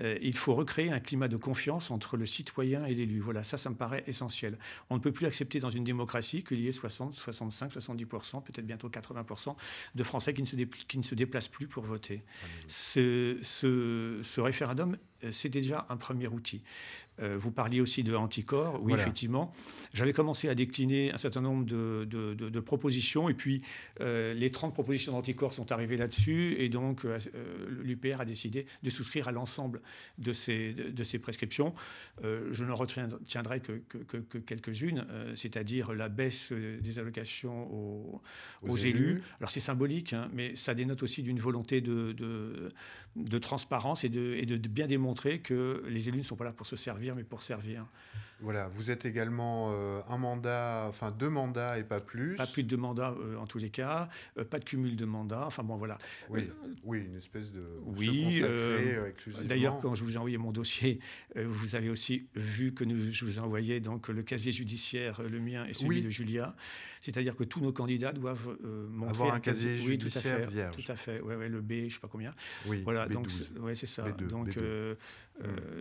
il 0.00 0.34
faut 0.34 0.54
recréer 0.54 0.90
un 0.90 0.98
climat 0.98 1.28
de 1.28 1.36
confiance 1.36 1.90
entre 1.90 2.16
le 2.16 2.26
citoyen 2.26 2.84
et 2.86 2.94
l'élu. 2.94 3.20
Voilà, 3.20 3.42
ça, 3.44 3.58
ça 3.58 3.70
me 3.70 3.76
paraît 3.76 4.02
essentiel. 4.06 4.58
On 4.90 4.96
ne 4.96 5.00
peut 5.00 5.12
plus 5.12 5.26
accepter 5.26 5.60
dans 5.60 5.70
une 5.70 5.84
démocratie 5.84 6.42
qu'il 6.42 6.60
y 6.60 6.66
ait 6.66 6.72
60, 6.72 7.14
65, 7.14 7.74
70%, 7.74 8.42
peut-être 8.42 8.66
bientôt 8.66 8.88
80% 8.88 9.54
de 9.94 10.02
Français 10.02 10.32
qui 10.32 10.40
ne 10.40 10.46
se, 10.46 10.56
qui 10.56 10.98
ne 10.98 11.02
se 11.02 11.14
déplacent 11.14 11.48
plus 11.48 11.68
pour 11.68 11.84
voter. 11.84 12.24
Ce, 12.66 13.38
ce, 13.42 14.20
ce 14.24 14.40
référendum 14.40 14.96
c'est 15.32 15.48
déjà 15.48 15.86
un 15.88 15.96
premier 15.96 16.28
outil. 16.28 16.62
Euh, 17.20 17.36
vous 17.36 17.50
parliez 17.50 17.80
aussi 17.80 18.02
de 18.02 18.14
anticorps. 18.14 18.82
Oui, 18.82 18.92
effectivement. 18.92 19.52
J'avais 19.92 20.12
commencé 20.12 20.48
à 20.48 20.54
décliner 20.54 21.12
un 21.12 21.18
certain 21.18 21.40
nombre 21.40 21.64
de, 21.64 22.60
propositions. 22.60 23.28
Et 23.28 23.34
puis, 23.34 23.62
euh, 24.00 24.34
les 24.34 24.50
30 24.50 24.72
propositions 24.72 25.12
d'anticorps 25.12 25.52
sont 25.52 25.70
arrivées 25.70 25.96
là-dessus. 25.96 26.56
Et 26.58 26.68
donc, 26.68 27.04
euh, 27.04 27.18
l'UPR 27.82 28.20
a 28.20 28.24
décidé 28.24 28.66
de 28.82 28.90
souscrire 28.90 29.28
à 29.28 29.32
l'ensemble 29.32 29.80
de 30.18 30.32
ces, 30.32 30.72
de, 30.72 31.04
ces 31.04 31.18
prescriptions. 31.18 31.74
je 32.22 32.64
ne 32.64 32.72
retiendrai 32.72 33.60
que, 33.60 33.72
que, 33.88 34.38
quelques-unes, 34.38 35.06
c'est-à-dire 35.36 35.92
la 35.92 36.08
baisse 36.08 36.52
des 36.52 36.98
allocations 36.98 38.20
aux, 38.62 38.76
élus. 38.76 39.22
Alors, 39.38 39.50
c'est 39.50 39.60
symbolique, 39.60 40.12
hein, 40.12 40.28
mais 40.32 40.56
ça 40.56 40.74
dénote 40.74 41.02
aussi 41.02 41.22
d'une 41.22 41.38
volonté 41.38 41.80
de, 41.80 42.12
de, 42.12 43.38
transparence 43.38 44.04
et, 44.04 44.06
et 44.06 44.46
de 44.46 44.68
bien 44.68 44.86
démontrer 44.86 45.13
que 45.14 45.82
les 45.88 46.08
élus 46.08 46.18
ne 46.18 46.22
sont 46.22 46.36
pas 46.36 46.44
là 46.44 46.52
pour 46.52 46.66
se 46.66 46.76
servir 46.76 47.14
mais 47.14 47.24
pour 47.24 47.42
servir. 47.42 47.86
Voilà, 48.44 48.68
vous 48.68 48.90
êtes 48.90 49.06
également 49.06 49.72
euh, 49.72 50.02
un 50.06 50.18
mandat, 50.18 50.84
enfin 50.90 51.10
deux 51.10 51.30
mandats 51.30 51.78
et 51.78 51.82
pas 51.82 51.98
plus. 51.98 52.34
Pas 52.34 52.46
plus 52.46 52.62
de 52.62 52.68
deux 52.68 52.76
mandats 52.76 53.14
euh, 53.18 53.38
en 53.38 53.46
tous 53.46 53.56
les 53.56 53.70
cas, 53.70 54.10
euh, 54.38 54.44
pas 54.44 54.58
de 54.58 54.64
cumul 54.64 54.96
de 54.96 55.06
mandats, 55.06 55.44
enfin 55.46 55.62
bon 55.62 55.76
voilà. 55.76 55.96
Oui, 56.28 56.50
oui 56.84 57.00
une 57.06 57.16
espèce 57.16 57.52
de... 57.52 57.64
Oui, 57.96 58.42
d'ailleurs 59.44 59.78
quand 59.78 59.94
je 59.94 60.04
vous 60.04 60.14
ai 60.14 60.18
envoyé 60.18 60.36
mon 60.36 60.52
dossier, 60.52 61.00
vous 61.34 61.74
avez 61.74 61.88
aussi 61.88 62.26
vu 62.34 62.74
que 62.74 62.84
nous, 62.84 63.12
je 63.12 63.24
vous 63.24 63.38
ai 63.38 63.40
envoyé 63.40 63.80
donc, 63.80 64.08
le 64.08 64.22
casier 64.22 64.52
judiciaire, 64.52 65.22
le 65.22 65.40
mien 65.40 65.64
et 65.64 65.72
celui 65.72 66.02
de 66.02 66.10
Julia. 66.10 66.54
C'est-à-dire 67.00 67.36
que 67.36 67.44
tous 67.44 67.60
nos 67.60 67.72
candidats 67.72 68.12
doivent 68.12 68.58
montrer... 68.90 69.22
Avoir 69.24 69.34
un, 69.34 69.40
casier, 69.40 69.76
judiciaire 69.76 70.36
oui, 70.38 70.44
tout 70.44 70.50
vierge. 70.50 70.76
Tout 70.76 70.92
à 70.92 70.96
fait, 70.96 71.22
ouais, 71.22 71.36
ouais, 71.36 71.48
le 71.48 71.62
B, 71.62 71.72
je 71.72 71.84
ne 71.84 71.88
sais 71.88 71.98
pas 71.98 72.08
combien. 72.08 72.32
Oui, 72.66 72.82
voilà, 72.82 73.08
donc 73.08 73.28
ouais, 73.60 73.74
c'est 73.74 73.86
ça. 73.86 74.04
donc 74.12 74.58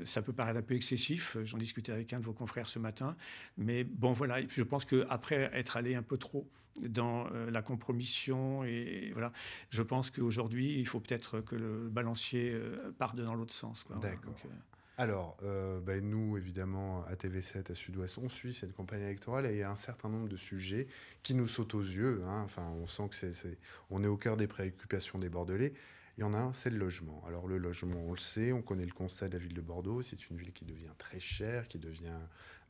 ça 0.06 0.22
peut 0.22 0.34
paraître 0.34 0.60
un 0.60 0.64
peu 0.64 0.76
excessif, 0.76 1.38
j'en 1.44 1.58
discutais 1.58 1.92
avec 1.92 2.12
un 2.14 2.20
de 2.20 2.26
vos 2.26 2.34
confrères 2.34 2.68
ce 2.68 2.80
matin. 2.80 3.16
Mais 3.58 3.84
bon, 3.84 4.12
voilà, 4.12 4.40
je 4.48 4.64
pense 4.64 4.86
qu'après 4.86 5.50
être 5.54 5.78
allé 5.78 5.96
un 5.96 6.02
peu 6.02 6.18
trop 6.18 6.48
dans 6.82 7.28
euh, 7.32 7.52
la 7.52 7.62
compromission, 7.62 8.64
et 8.64 9.12
voilà, 9.14 9.32
je 9.70 9.82
pense 9.82 10.10
qu'aujourd'hui, 10.10 10.80
il 10.80 10.88
faut 10.88 11.00
peut-être 11.00 11.42
que 11.42 11.56
le 11.56 11.90
balancier 11.90 12.52
euh, 12.52 12.92
parte 12.98 13.16
dans 13.16 13.36
l'autre 13.36 13.54
sens. 13.54 13.86
D'accord. 14.02 14.34
Euh, 14.46 14.50
alors, 14.98 15.38
ben, 15.84 16.08
nous, 16.08 16.38
évidemment, 16.38 17.04
à 17.06 17.16
TV7, 17.16 17.72
à 17.72 17.76
Sud-Ouest, 17.76 18.20
on 18.20 18.30
suit 18.30 18.54
cette 18.54 18.74
campagne 18.74 19.02
électorale 19.02 19.48
et 19.48 19.54
il 19.54 19.58
y 19.58 19.64
a 19.64 19.72
un 19.72 19.76
certain 19.76 20.08
nombre 20.08 20.30
de 20.30 20.38
sujets 20.38 20.88
qui 21.24 21.34
nous 21.34 21.48
sautent 21.48 21.74
aux 21.74 21.82
yeux. 21.82 22.22
Hein. 22.28 22.44
Enfin, 22.46 22.70
on 22.80 22.86
sent 22.86 23.10
que 23.10 23.16
c'est, 23.16 23.58
on 23.90 24.04
est 24.04 24.08
au 24.08 24.18
cœur 24.18 24.38
des 24.38 24.46
préoccupations 24.46 25.18
des 25.18 25.30
Bordelais. 25.30 25.74
Il 26.18 26.22
y 26.22 26.24
en 26.24 26.34
a 26.34 26.38
un, 26.38 26.54
c'est 26.54 26.70
le 26.70 26.78
logement. 26.78 27.24
Alors 27.28 27.48
le 27.48 27.58
logement, 27.58 28.00
on 28.06 28.12
le 28.12 28.20
sait, 28.20 28.52
on 28.52 28.62
connaît 28.62 28.86
le 28.86 28.92
constat 28.92 29.28
de 29.30 29.34
la 29.34 29.40
ville 29.40 29.54
de 29.54 29.62
Bordeaux. 29.62 30.02
C'est 30.04 30.30
une 30.30 30.38
ville 30.38 30.54
qui 30.54 30.66
devient 30.66 30.94
très 30.98 31.20
chère, 31.20 31.68
qui 31.68 31.80
devient 31.80 32.20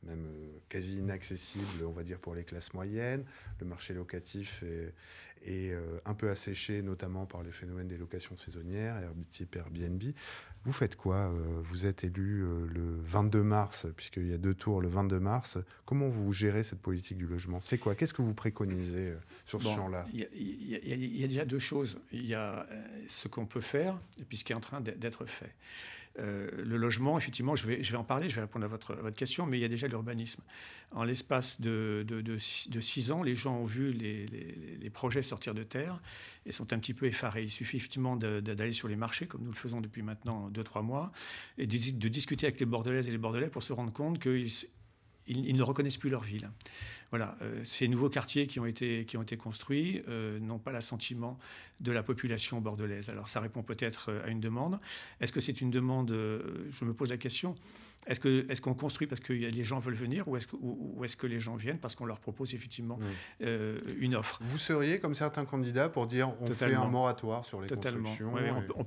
même 0.02 0.26
euh, 0.26 0.58
quasi 0.68 0.98
inaccessible, 0.98 1.84
on 1.86 1.92
va 1.92 2.02
dire, 2.02 2.18
pour 2.18 2.34
les 2.34 2.44
classes 2.44 2.72
moyennes. 2.72 3.24
Le 3.60 3.66
marché 3.66 3.92
locatif 3.92 4.62
est, 4.62 5.72
euh, 5.72 5.98
un 6.06 6.14
peu 6.14 6.30
asséché, 6.30 6.80
notamment 6.80 7.26
par 7.26 7.42
le 7.42 7.50
phénomène 7.50 7.88
des 7.88 7.98
locations 7.98 8.36
saisonnières, 8.36 8.96
type 9.30 9.56
Airbnb. 9.56 10.02
Vous 10.64 10.72
faites 10.72 10.96
quoi 10.96 11.16
euh, 11.16 11.60
Vous 11.64 11.86
êtes 11.86 12.04
élu 12.04 12.42
euh, 12.42 12.66
le 12.72 13.00
22 13.04 13.42
mars, 13.42 13.86
puisqu'il 13.96 14.28
y 14.28 14.32
a 14.32 14.38
deux 14.38 14.54
tours 14.54 14.80
le 14.80 14.88
22 14.88 15.20
mars. 15.20 15.58
Comment 15.84 16.08
vous 16.08 16.32
gérez 16.32 16.62
cette 16.62 16.80
politique 16.80 17.18
du 17.18 17.26
logement? 17.26 17.60
C'est 17.60 17.78
quoi? 17.78 17.94
Qu'est-ce 17.94 18.14
que 18.14 18.22
vous 18.22 18.34
préconisez 18.34 19.14
sur 19.44 19.62
ce 19.62 19.68
champ-là? 19.68 20.06
il 20.12 20.26
y, 20.32 21.20
y, 21.20 21.24
a 21.24 21.28
déjà 21.28 21.44
deux 21.44 21.58
choses. 21.58 21.98
Il 22.12 22.26
y 22.26 22.34
a 22.34 22.66
ce 23.08 23.28
qu'on 23.28 23.46
peut 23.46 23.60
faire 23.60 23.98
et 24.18 24.24
puis 24.24 24.38
ce 24.38 24.44
qui 24.44 24.52
est 24.52 24.56
en 24.56 24.60
train 24.60 24.80
d'être 24.80 25.26
fait. 25.26 25.54
Euh, 26.20 26.48
le 26.64 26.76
logement, 26.76 27.18
effectivement, 27.18 27.56
je 27.56 27.66
vais, 27.66 27.96
en 27.96 28.04
parler, 28.04 28.28
je 28.28 28.36
vais 28.36 28.42
répondre 28.42 28.64
à 28.64 28.68
votre, 28.68 29.10
question, 29.10 29.46
mais 29.46 29.58
il 29.58 29.62
y 29.62 29.64
a 29.64 29.68
déjà 29.68 29.88
l'urbanisme. 29.88 30.42
En 30.92 31.02
l'espace 31.02 31.60
de, 31.60 32.04
six 32.38 33.10
ans, 33.10 33.22
les 33.22 33.34
gens 33.34 33.56
ont 33.56 33.64
vu 33.64 33.92
les, 33.92 34.26
les, 34.80 34.90
projets 34.90 35.22
sortir 35.22 35.54
de 35.54 35.64
terre 35.64 36.00
et 36.46 36.52
sont 36.52 36.72
un 36.72 36.78
petit 36.78 36.94
peu 36.94 37.06
effarés. 37.06 37.42
Il 37.42 37.50
suffit 37.50 37.78
effectivement 37.78 38.16
d'aller 38.16 38.72
sur 38.72 38.86
les 38.86 38.96
marchés, 38.96 39.26
comme 39.26 39.42
nous 39.42 39.50
le 39.50 39.56
faisons 39.56 39.80
depuis 39.80 40.02
maintenant 40.02 40.48
deux, 40.50 40.62
trois 40.62 40.82
mois, 40.82 41.10
et 41.58 41.66
de 41.66 42.08
discuter 42.08 42.46
avec 42.46 42.60
les 42.60 42.66
Bordelaises 42.66 43.08
et 43.08 43.10
les 43.10 43.18
Bordelais 43.18 43.48
pour 43.48 43.62
se 43.62 43.72
rendre 43.72 43.92
compte 43.92 44.20
qu'ils 44.20 44.50
ils, 45.26 45.56
ne 45.56 45.62
reconnaissent 45.62 45.96
plus 45.96 46.10
leur 46.10 46.22
ville. 46.22 46.50
Voilà, 47.10 47.36
euh, 47.42 47.62
ces 47.64 47.86
nouveaux 47.88 48.08
quartiers 48.08 48.46
qui 48.46 48.58
ont 48.60 48.66
été, 48.66 49.04
qui 49.04 49.16
ont 49.16 49.22
été 49.22 49.36
construits 49.36 50.02
euh, 50.08 50.38
n'ont 50.40 50.58
pas 50.58 50.72
l'assentiment 50.72 51.38
de 51.80 51.92
la 51.92 52.02
population 52.02 52.60
bordelaise. 52.60 53.08
Alors 53.08 53.28
ça 53.28 53.40
répond 53.40 53.62
peut-être 53.62 54.10
euh, 54.10 54.24
à 54.24 54.28
une 54.28 54.40
demande. 54.40 54.80
Est-ce 55.20 55.32
que 55.32 55.40
c'est 55.40 55.60
une 55.60 55.70
demande, 55.70 56.10
je 56.10 56.84
me 56.84 56.92
pose 56.92 57.10
la 57.10 57.16
question, 57.16 57.54
est-ce 58.06 58.20
qu'on 58.20 58.28
est 58.28 58.60
qu'on 58.60 58.74
construit 58.74 59.06
parce 59.06 59.20
que 59.20 59.32
les 59.32 59.64
gens 59.64 59.78
veulent 59.78 59.94
venir 59.94 60.28
ou 60.28 60.36
est-ce 60.36 60.46
que, 60.46 60.56
est 60.56 61.16
que, 61.16 61.26
les 61.26 61.40
gens 61.40 61.56
viennent 61.56 61.78
parce 61.78 61.94
qu'on 61.94 62.04
leur 62.04 62.20
propose 62.20 62.54
effectivement 62.54 62.98
une 63.40 64.14
offre? 64.14 64.38
Vous 64.42 64.58
seriez 64.58 64.98
comme 64.98 65.14
certains 65.14 65.44
candidats 65.44 65.88
pour 65.88 66.06
dire 66.06 66.32
on 66.40 66.52
fait 66.52 66.74
un 66.74 66.86
moratoire 66.86 67.44
sur 67.44 67.60
les 67.60 67.68
Totalement. 67.68 68.04
constructions 68.04 68.34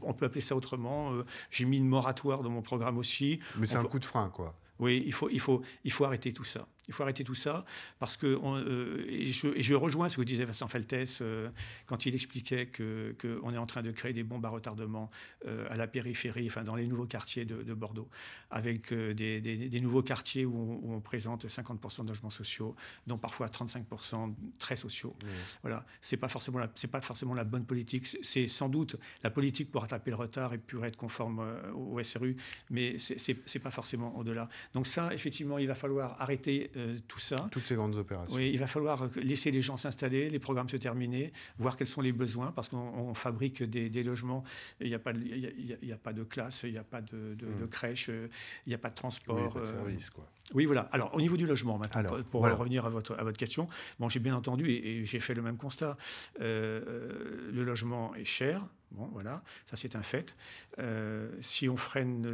on, 0.02 0.14
peut 0.14 0.26
appeler 0.26 0.42
ça 0.42 0.56
autrement. 0.56 1.14
J'ai 1.50 1.66
mis 1.66 1.78
une 1.78 1.88
moratoire 1.88 2.44
dans 2.44 2.50
mon 2.50 2.62
programme 2.62 2.98
aussi. 2.98 3.40
Mais 3.58 3.66
c'est 3.66 3.78
un 3.78 3.84
coup 3.86 4.00
de 4.00 4.06
frein, 4.06 4.30
quoi. 4.30 4.56
Oui, 4.80 5.04
il 5.06 5.14
faut, 5.14 5.30
il, 5.30 5.40
faut, 5.40 5.62
il 5.84 5.92
faut 5.92 6.06
arrêter 6.06 6.32
tout 6.32 6.44
ça. 6.44 6.68
Il 6.88 6.94
faut 6.94 7.04
arrêter 7.04 7.24
tout 7.24 7.36
ça 7.36 7.66
parce 8.00 8.16
que 8.16 8.28
euh, 8.28 9.06
et, 9.08 9.26
je, 9.26 9.74
rejoins 9.74 10.10
ce 10.10 10.18
que 10.18 10.22
disait 10.22 10.46
Vincent 10.46 10.68
Feltès 10.68 11.20
euh, 11.22 11.50
quand 11.86 12.06
il 12.06 12.16
expliquait 12.16 12.68
que 12.68 13.16
qu'on 13.20 13.54
est 13.54 13.58
en 13.58 13.66
train 13.66 13.82
de 13.82 13.92
créer 13.92 14.14
des 14.14 14.24
bombes 14.24 14.46
à 14.46 14.50
retardement 14.50 15.10
euh, 15.46 15.68
à 15.70 15.76
la 15.76 15.88
périphérie, 15.88 16.48
enfin 16.48 16.64
dans 16.64 16.76
les 16.76 16.88
nouveaux 16.88 17.06
quartiers 17.06 17.46
de, 17.46 17.74
Bordeaux, 17.74 18.10
avec 18.50 18.94
des, 18.94 19.80
nouveaux 19.82 20.02
quartiers 20.02 20.46
où 20.46 20.82
on, 20.84 21.00
présente 21.02 21.46
50% 21.46 22.04
de 22.04 22.08
logements 22.08 22.30
sociaux, 22.30 22.76
dont 23.06 23.18
parfois 23.18 23.48
35% 23.48 24.34
très 24.58 24.76
sociaux. 24.76 25.16
Voilà, 25.62 25.86
c'est 26.02 26.18
pas 26.18 26.28
forcément 26.28 26.60
c'est 26.76 26.88
pas 26.88 27.02
forcément 27.02 27.34
la 27.34 27.44
bonne 27.44 27.66
politique. 27.66 28.08
C'est 28.24 28.48
sans 28.48 28.70
doute 28.70 28.96
la 29.24 29.30
politique 29.30 29.72
pour 29.72 29.82
rattraper 29.82 30.12
le 30.12 30.18
retard 30.18 30.54
et 30.54 30.58
pour 30.58 30.86
être 30.86 30.98
conforme 30.98 31.46
au 31.76 32.02
SRU, 32.02 32.36
mais 32.70 32.98
c'est 32.98 33.60
pas 33.60 33.72
forcément 33.72 34.18
au-delà. 34.18 34.50
Donc 34.74 34.88
ça, 34.88 35.14
effectivement, 35.14 35.58
il 35.58 35.68
va 35.68 35.76
falloir 35.76 36.20
arrêter 36.22 36.72
euh, 36.78 36.98
tout 37.08 37.20
ça. 37.20 37.48
Toutes 37.52 37.64
ces 37.64 37.76
grandes 37.76 37.96
opérations. 37.96 38.36
Oui, 38.36 38.50
il 38.54 38.60
va 38.60 38.68
falloir 38.68 39.10
laisser 39.16 39.52
les 39.52 39.62
gens 39.62 39.78
s'installer, 39.78 40.30
les 40.30 40.40
programmes 40.40 40.70
se 40.70 40.78
terminer, 40.78 41.32
voir 41.58 41.76
quels 41.76 41.88
sont 41.88 42.02
les 42.02 42.12
besoins, 42.12 42.52
parce 42.52 42.70
qu'on 42.70 43.14
fabrique 43.14 43.64
des, 43.64 44.04
logements, 44.04 44.44
il 44.80 44.88
n'y 44.88 44.94
a, 44.94 45.00
pas 45.00 45.14
de, 45.14 45.20
il 45.22 45.92
a, 45.92 45.98
pas 45.98 46.14
de 46.14 46.24
classe, 46.24 46.64
il 46.64 46.72
n'y 46.72 46.78
a 46.78 46.84
pas 46.84 47.02
de, 47.02 47.36
hmm. 47.42 47.68
crèche, 47.70 48.10
il 48.10 48.70
n'y 48.70 48.74
a 48.74 48.78
pas 48.78 48.90
de 48.90 48.96
transport. 48.96 49.36
Oui, 49.36 49.54
pas 49.54 49.60
de 49.60 49.66
service, 49.66 50.10
quoi. 50.10 50.26
Oui, 50.54 50.66
voilà. 50.66 50.88
Alors, 50.92 51.14
au 51.14 51.20
niveau 51.20 51.36
du 51.36 51.46
logement, 51.46 51.78
maintenant, 51.78 52.24
pour, 52.32 52.44
revenir 52.44 52.86
à 52.86 52.90
votre, 52.90 53.16
à 53.20 53.24
votre 53.24 53.38
question, 53.38 53.68
bon, 54.00 54.08
j'ai 54.08 54.20
bien 54.20 54.36
entendu 54.36 54.70
et, 54.70 55.06
j'ai 55.06 55.20
fait 55.20 55.34
le 55.34 55.42
même 55.42 55.58
constat. 55.58 55.98
Euh, 56.40 56.82
euh, 56.88 57.52
le 57.52 57.64
logement 57.64 58.16
est 58.16 58.26
cher. 58.26 58.66
Bon, 58.92 59.08
voilà, 59.12 59.44
ça 59.70 59.76
c'est 59.76 59.96
un 59.96 60.02
fait. 60.02 60.36
Euh, 60.80 61.30
si 61.42 61.68
on 61.68 61.78
freine 61.78 62.28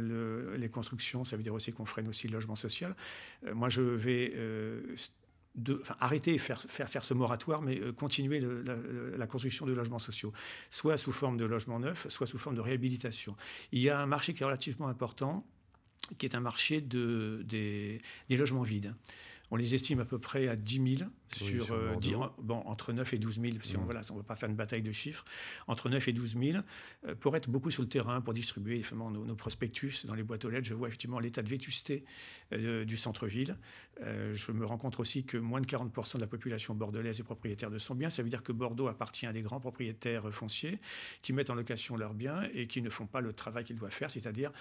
les 0.56 0.68
constructions, 0.68 1.24
ça 1.24 1.36
veut 1.36 1.42
dire 1.42 1.54
aussi 1.54 1.72
qu'on 1.72 1.84
freine 1.84 2.08
aussi 2.08 2.28
le 2.28 2.34
logement 2.34 2.56
social. 2.56 2.94
moi, 3.52 3.68
je 3.68 3.82
vais 3.82 4.32
de, 5.56 5.82
arrêter 6.00 6.34
et 6.34 6.38
faire, 6.38 6.60
faire, 6.60 7.04
ce 7.04 7.14
moratoire, 7.14 7.62
mais 7.62 7.80
continuer 7.92 8.40
la, 8.40 9.26
construction 9.26 9.66
de 9.66 9.72
logements 9.72 9.98
sociaux, 9.98 10.32
soit 10.70 10.96
sous 10.96 11.12
forme 11.12 11.36
de 11.36 11.44
logements 11.44 11.80
neufs, 11.80 12.08
soit 12.08 12.26
sous 12.26 12.38
forme 12.38 12.56
de 12.56 12.60
réhabilitation. 12.60 13.36
Il 13.72 13.80
y 13.80 13.90
a 13.90 14.00
un 14.00 14.06
marché 14.06 14.34
qui 14.34 14.42
est 14.42 14.46
relativement 14.46 14.88
important, 14.88 15.44
qui 16.18 16.26
est 16.26 16.34
un 16.34 16.40
marché 16.40 16.80
de, 16.80 17.42
des, 17.44 18.00
logements 18.30 18.62
vides. 18.62 18.94
On 19.50 19.56
les 19.56 19.74
estime 19.74 20.00
à 20.00 20.04
peu 20.04 20.18
près 20.18 20.48
à 20.48 20.56
10 20.56 20.96
000 20.98 21.10
sur, 21.36 21.72
euh, 21.72 21.94
bon, 22.38 22.56
entre 22.66 22.92
9 22.92 23.14
et 23.14 23.18
12 23.18 23.40
000, 23.40 23.52
si 23.62 23.76
on 23.76 23.80
mm. 23.84 23.88
ne 23.88 24.16
va 24.16 24.22
pas 24.22 24.36
faire 24.36 24.48
une 24.48 24.56
bataille 24.56 24.82
de 24.82 24.92
chiffres, 24.92 25.24
entre 25.66 25.88
9 25.88 26.08
et 26.08 26.12
12 26.12 26.36
000, 26.38 26.58
euh, 27.06 27.14
pour 27.14 27.36
être 27.36 27.50
beaucoup 27.50 27.70
sur 27.70 27.82
le 27.82 27.88
terrain, 27.88 28.20
pour 28.20 28.34
distribuer 28.34 28.82
nos, 28.94 29.10
nos, 29.10 29.34
prospectus 29.34 30.06
dans 30.06 30.14
les 30.14 30.22
boîtes 30.22 30.44
aux 30.44 30.50
lettres. 30.50 30.66
Je 30.66 30.74
vois 30.74 30.88
effectivement 30.88 31.18
l'état 31.18 31.42
de 31.42 31.48
vétusté 31.48 32.04
euh, 32.52 32.84
du 32.84 32.96
centre-ville. 32.96 33.56
je 34.00 34.52
me 34.52 34.64
rends 34.64 34.78
compte 34.78 34.98
aussi 35.00 35.24
que 35.24 35.36
moins 35.36 35.60
de 35.60 35.66
40% 35.66 36.16
de 36.16 36.20
la 36.20 36.26
population 36.26 36.74
bordelaise 36.74 37.20
est 37.20 37.24
propriétaire 37.24 37.70
de 37.70 37.78
son 37.78 37.94
bien. 37.94 38.10
Ça 38.10 38.22
veut 38.22 38.28
dire 38.28 38.42
que 38.42 38.52
Bordeaux 38.52 38.88
appartient 38.88 39.26
à 39.26 39.32
des 39.32 39.42
grands 39.42 39.60
propriétaires 39.60 40.32
fonciers 40.32 40.78
qui 41.22 41.32
mettent 41.32 41.50
en 41.50 41.54
location 41.54 41.96
leurs 41.96 42.14
biens 42.14 42.42
et 42.54 42.66
qui 42.66 42.82
ne 42.82 42.90
font 42.90 43.06
pas 43.06 43.20
le 43.20 43.32
travail 43.32 43.64
qu'ils 43.64 43.76
doivent 43.76 43.92
faire, 43.92 44.10
c'est-à-dire 44.10 44.52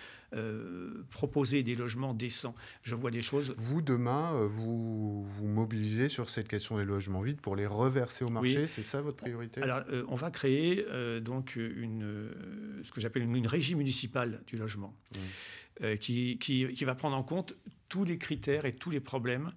proposer 1.10 1.64
des 1.64 1.76
logements 1.76 2.14
décents. 2.14 2.56
Je 2.84 2.96
vois 2.96 3.12
des 3.12 3.22
choses. 3.22 3.54
Vous, 3.58 3.82
demain, 3.82 4.46
vous 4.48 4.73
vous 4.78 5.48
mobilisez 5.48 6.10
sur 6.10 6.30
cette 6.30 6.48
question 6.48 6.78
des 6.78 6.86
logements 6.86 7.22
vides 7.22 7.42
pour 7.42 7.56
les 7.56 7.66
reverser 7.66 8.24
au 8.24 8.30
marché. 8.30 8.68
C'est 8.68 8.84
ça 8.84 9.02
votre 9.02 9.18
priorité? 9.18 9.62
Alors, 9.62 9.82
euh, 9.90 10.06
on 10.08 10.16
va 10.16 10.32
créer 10.32 10.86
euh, 10.90 11.20
donc 11.20 11.56
une, 11.56 12.04
euh, 12.04 12.84
ce 12.84 12.92
que 12.92 13.02
j'appelle 13.02 13.24
une, 13.24 13.48
régie 13.48 13.76
municipale 13.76 14.42
du 14.48 14.58
logement, 14.58 14.96
mmh. 15.12 15.96
qui, 15.98 16.38
qui, 16.40 16.68
qui, 16.68 16.86
va 16.86 16.96
prendre 16.96 17.16
en 17.16 17.24
compte 17.24 17.56
tous 17.90 18.06
les 18.06 18.18
critères 18.18 18.66
et 18.66 18.76
tous 18.76 18.90
les 18.90 19.00
problèmes 19.00 19.52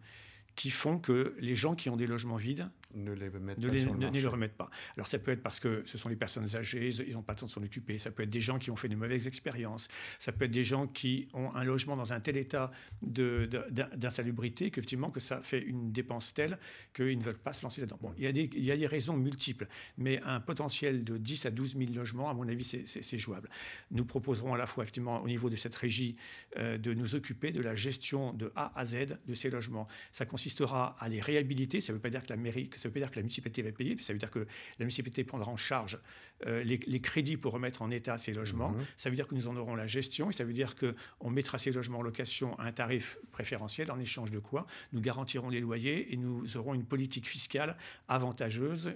qui 0.57 0.71
font 0.71 0.99
que 0.99 1.35
les 1.39 1.55
gens 1.55 1.75
qui 1.75 1.91
ont 1.91 1.97
des 1.97 2.07
logements 2.07 2.37
vides 2.37 2.69
ne 2.97 3.13
les 3.13 3.31
mettent 3.31 3.59
ne 3.59 3.67
pas 3.69 3.75
les, 3.75 3.81
sur 3.83 3.93
le 3.93 3.99
ne- 3.99 4.01
ne 4.03 4.07
marché. 4.07 4.21
les 4.23 4.27
remettent 4.29 4.57
pas. 4.57 4.71
Alors 4.97 5.07
ça 5.07 5.19
peut 5.19 5.31
être 5.31 5.43
parce 5.43 5.61
que 5.61 5.83
ce 5.87 5.99
sont 5.99 6.09
les 6.09 6.17
personnes 6.17 6.57
âgées, 6.57 6.89
ils 7.07 7.13
n'ont 7.15 7.23
pas 7.23 7.35
le 7.35 7.39
temps 7.39 7.47
de 7.47 7.51
s'en 7.51 7.63
occuper. 7.63 7.99
Ça 7.99 8.11
peut 8.11 8.23
être 8.23 8.31
des 8.31 8.41
gens 8.41 8.59
qui 8.59 8.71
ont 8.71 8.77
fait 8.77 8.89
de 8.89 8.97
mauvaises 8.97 9.27
expériences. 9.27 9.89
Ça 10.19 10.33
peut 10.33 10.45
être 10.47 10.51
des 10.51 10.65
gens 10.65 10.87
qui 10.87 11.29
ont 11.35 11.55
un 11.55 11.65
logement 11.65 11.97
dans 11.97 12.13
un 12.13 12.21
tel 12.21 12.37
état 12.37 12.71
d'insalubrité 13.97 14.71
qu'effectivement 14.71 15.11
que 15.11 15.21
ça 15.21 15.41
fait 15.41 15.61
une 15.61 15.93
dépense 15.93 16.35
telle 16.35 16.59
qu'ils 16.95 17.19
ne 17.19 17.23
veulent 17.23 17.39
pas 17.39 17.53
se 17.53 17.63
lancer 17.63 17.81
là-dedans. 17.81 17.99
Bon, 18.01 18.15
il 18.17 18.25
y, 18.25 18.27
a 18.27 18.33
des, 18.33 18.51
il 18.55 18.65
y 18.65 18.71
a 18.73 18.77
des 18.77 18.87
raisons 18.87 19.17
multiples, 19.17 19.67
mais 19.99 20.21
un 20.23 20.41
potentiel 20.41 21.05
de 21.05 21.17
10 21.17 21.47
à 21.47 21.51
12 21.51 21.77
000 21.77 21.93
logements, 21.95 22.31
à 22.31 22.35
mon 22.35 22.49
avis, 22.49 22.65
c'est- 22.65 23.17
jouable. 23.17 23.49
Nous 23.93 24.05
proposerons 24.05 24.53
à 24.53 24.59
la 24.59 24.67
fois 24.67 24.85
effectivement 24.85 25.23
au 25.23 25.27
niveau 25.27 25.49
de 25.49 25.57
cette 25.57 25.75
régie 25.75 26.17
euh, 26.59 26.77
de 26.77 26.93
nous 26.93 27.15
occuper 27.15 27.51
de 27.51 27.63
la 27.63 27.75
gestion 27.75 28.35
de 28.35 28.53
A 28.55 28.79
à 28.79 28.85
Z 28.85 29.17
de 29.27 29.35
ces 29.35 29.49
logements. 29.49 29.89
Ça 30.13 30.27
consistera 30.27 30.97
à 31.01 31.09
les 31.09 31.21
réhabiliter. 31.21 31.81
Ça 31.81 31.93
ne 31.93 31.97
veut 31.97 32.03
pas 32.03 32.11
dire 32.11 32.23
que 32.23 32.29
la 32.29 32.37
mairie, 32.37 32.69
ça 32.87 32.89
veut 32.89 32.93
pas 32.93 33.01
dire 33.01 33.11
que 33.11 33.17
la 33.17 33.23
municipalité 33.23 33.63
va 33.63 33.73
payer. 33.73 33.97
Ça 33.99 34.13
veut 34.13 34.19
dire 34.19 34.31
que 34.31 34.41
la 34.41 34.85
municipalité 34.85 35.25
prendra 35.25 35.51
en 35.51 35.57
charge 35.57 35.99
euh, 36.47 36.63
les, 36.63 36.79
les 36.87 37.01
crédits 37.01 37.37
pour 37.37 37.53
remettre 37.53 37.83
en 37.83 37.91
état 37.91 38.17
ces 38.17 38.33
logements. 38.33 38.71
Mhm. 38.71 38.85
Ça 38.97 39.11
veut 39.11 39.17
dire 39.17 39.27
que 39.27 39.35
nous 39.35 39.49
en 39.49 39.57
aurons 39.57 39.75
la 39.75 39.87
gestion 39.87 40.31
et 40.31 40.33
ça 40.33 40.45
veut 40.45 40.53
dire 40.53 40.75
qu'on 40.77 41.31
mettra 41.31 41.59
ces 41.59 41.73
logements 41.73 41.99
en 41.99 42.03
location 42.03 42.57
à 42.59 42.65
un 42.65 42.73
tarif 42.73 43.19
préférentiel 43.33 43.91
en 43.91 43.99
échange 43.99 44.31
de 44.31 44.39
quoi 44.39 44.67
nous 44.93 45.01
garantirons 45.01 45.49
les 45.49 45.61
loyers 45.61 46.13
et 46.13 46.17
nous 46.17 46.57
aurons 46.57 46.75
une 46.75 46.85
politique 46.85 47.29
fiscale 47.29 47.77
avantageuse. 48.09 48.93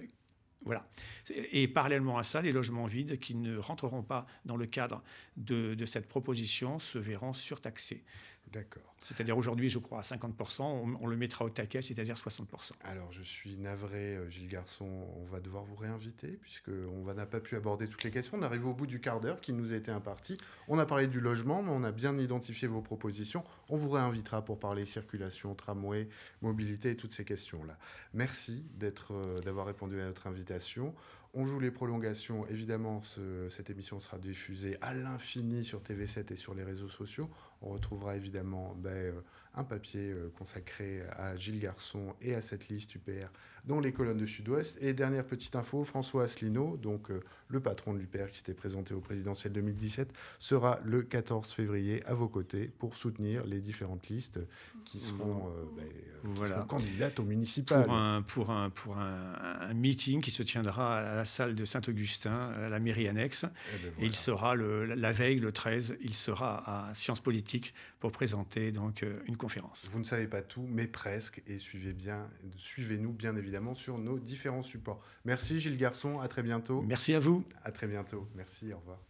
Voilà. 0.63 0.87
Et 1.29 1.67
parallèlement 1.67 2.19
à 2.19 2.23
ça, 2.23 2.41
les 2.41 2.51
logements 2.51 2.85
vides 2.85 3.19
qui 3.19 3.33
ne 3.33 3.57
rentreront 3.57 4.03
pas 4.03 4.27
dans 4.45 4.55
le 4.55 4.67
cadre 4.67 5.03
de, 5.35 5.73
de 5.73 5.85
cette 5.87 6.07
proposition 6.07 6.79
se 6.79 6.99
verront 6.99 7.33
surtaxés. 7.33 8.03
D'accord. 8.51 8.83
C'est-à-dire 8.97 9.37
aujourd'hui, 9.37 9.69
je 9.69 9.79
crois, 9.79 9.99
à 9.99 10.01
50%, 10.01 10.61
on, 10.63 10.95
on 11.01 11.07
le 11.07 11.15
mettra 11.15 11.45
au 11.45 11.49
taquet, 11.49 11.81
c'est-à-dire 11.81 12.15
60%. 12.15 12.71
Alors, 12.83 13.11
je 13.13 13.21
suis 13.23 13.55
navré, 13.55 14.17
euh, 14.17 14.29
Gilles 14.29 14.49
Garçon, 14.49 14.85
on 15.17 15.23
va 15.25 15.39
devoir 15.39 15.63
vous 15.63 15.75
réinviter, 15.77 16.37
puisqu'on 16.41 17.13
n'a 17.13 17.25
pas 17.25 17.39
pu 17.39 17.55
aborder 17.55 17.87
toutes 17.87 18.03
les 18.03 18.11
questions. 18.11 18.37
On 18.37 18.41
arrive 18.41 18.67
au 18.67 18.73
bout 18.73 18.87
du 18.87 18.99
quart 18.99 19.21
d'heure 19.21 19.39
qui 19.39 19.53
nous 19.53 19.71
a 19.71 19.77
été 19.77 19.89
imparti. 19.89 20.37
On 20.67 20.79
a 20.79 20.85
parlé 20.85 21.07
du 21.07 21.21
logement, 21.21 21.63
mais 21.63 21.71
on 21.71 21.83
a 21.83 21.91
bien 21.93 22.17
identifié 22.17 22.67
vos 22.67 22.81
propositions. 22.81 23.43
On 23.69 23.77
vous 23.77 23.89
réinvitera 23.89 24.43
pour 24.43 24.59
parler 24.59 24.83
circulation, 24.83 25.55
tramway, 25.55 26.09
mobilité 26.41 26.91
et 26.91 26.95
toutes 26.97 27.13
ces 27.13 27.23
questions-là. 27.23 27.77
Merci 28.13 28.65
d'être, 28.75 29.13
euh, 29.13 29.39
d'avoir 29.39 29.65
répondu 29.65 29.99
à 30.01 30.03
notre 30.05 30.27
invitation. 30.27 30.93
On 31.33 31.45
joue 31.45 31.61
les 31.61 31.71
prolongations. 31.71 32.45
Évidemment, 32.47 33.01
ce- 33.01 33.47
cette 33.49 33.69
émission 33.69 34.01
sera 34.01 34.17
diffusée 34.17 34.77
à 34.81 34.93
l'infini 34.93 35.63
sur 35.63 35.81
TV7 35.81 36.29
et 36.31 36.35
sur 36.35 36.53
les 36.53 36.63
réseaux 36.63 36.89
sociaux. 36.89 37.29
On 37.61 37.69
retrouvera 37.69 38.15
évidemment 38.15 38.73
ben, 38.75 38.89
euh, 38.89 39.21
un 39.53 39.63
papier 39.63 40.11
euh, 40.11 40.31
consacré 40.37 41.03
à 41.11 41.35
Gilles 41.35 41.59
Garçon 41.59 42.15
et 42.21 42.33
à 42.33 42.41
cette 42.41 42.69
liste 42.69 42.95
UPR 42.95 43.31
dans 43.65 43.79
les 43.79 43.91
colonnes 43.91 44.17
de 44.17 44.25
Sud-Ouest. 44.25 44.77
Et 44.81 44.93
dernière 44.93 45.25
petite 45.25 45.55
info, 45.55 45.83
François 45.83 46.23
Asselineau, 46.23 46.77
donc 46.77 47.11
euh, 47.11 47.21
le 47.47 47.59
patron 47.59 47.93
de 47.93 47.99
l'UPR 47.99 48.29
qui 48.31 48.37
s'était 48.37 48.53
présenté 48.53 48.93
au 48.93 48.99
présidentiel 48.99 49.53
2017, 49.53 50.11
sera 50.39 50.79
le 50.83 51.03
14 51.03 51.51
février 51.51 52.03
à 52.05 52.13
vos 52.13 52.27
côtés 52.27 52.71
pour 52.79 52.95
soutenir 52.95 53.45
les 53.45 53.59
différentes 53.59 54.07
listes 54.09 54.39
qui 54.85 54.99
seront, 54.99 55.49
euh, 55.49 55.63
ben, 55.75 55.85
qui 55.87 56.27
Voilà. 56.39 56.55
seront 56.55 56.67
candidates 56.67 57.19
au 57.19 57.23
municipal. 57.23 57.85
Pour, 57.85 57.93
un, 57.93 58.21
pour, 58.21 58.51
un, 58.51 58.69
pour 58.69 58.97
un, 58.97 59.33
un 59.61 59.73
meeting 59.73 60.21
qui 60.21 60.31
se 60.31 60.43
tiendra 60.43 60.99
à 60.99 61.15
la 61.17 61.25
salle 61.25 61.55
de 61.55 61.65
Saint-Augustin, 61.65 62.51
à 62.51 62.69
la 62.69 62.79
mairie 62.79 63.07
annexe. 63.07 63.45
Eh 63.45 63.85
ben, 63.85 63.93
Et 63.99 64.05
il 64.05 64.15
sera 64.15 64.55
le, 64.55 64.85
la 64.85 65.11
veille, 65.11 65.39
le 65.39 65.51
13, 65.51 65.95
il 66.01 66.13
sera 66.13 66.89
à 66.89 66.95
Sciences 66.95 67.19
Politiques 67.21 67.73
pour 67.99 68.11
présenter 68.11 68.71
donc 68.71 69.03
euh, 69.03 69.19
une 69.27 69.37
conférence. 69.37 69.87
Vous 69.91 69.99
ne 69.99 70.03
savez 70.03 70.27
pas 70.27 70.41
tout, 70.41 70.65
mais 70.69 70.87
presque, 70.87 71.41
et 71.47 71.57
suivez 71.57 71.93
bien, 71.93 72.27
suivez-nous 72.57 73.11
bien 73.13 73.33
évidemment 73.51 73.73
sur 73.73 73.97
nos 73.97 74.17
différents 74.17 74.63
supports. 74.63 75.01
Merci 75.25 75.59
Gilles 75.59 75.77
Garçon, 75.77 76.19
à 76.19 76.29
très 76.29 76.41
bientôt. 76.41 76.81
Merci 76.83 77.13
à 77.13 77.19
vous. 77.19 77.43
À 77.63 77.71
très 77.71 77.87
bientôt. 77.87 78.27
Merci, 78.33 78.71
au 78.73 78.79
revoir. 78.79 79.01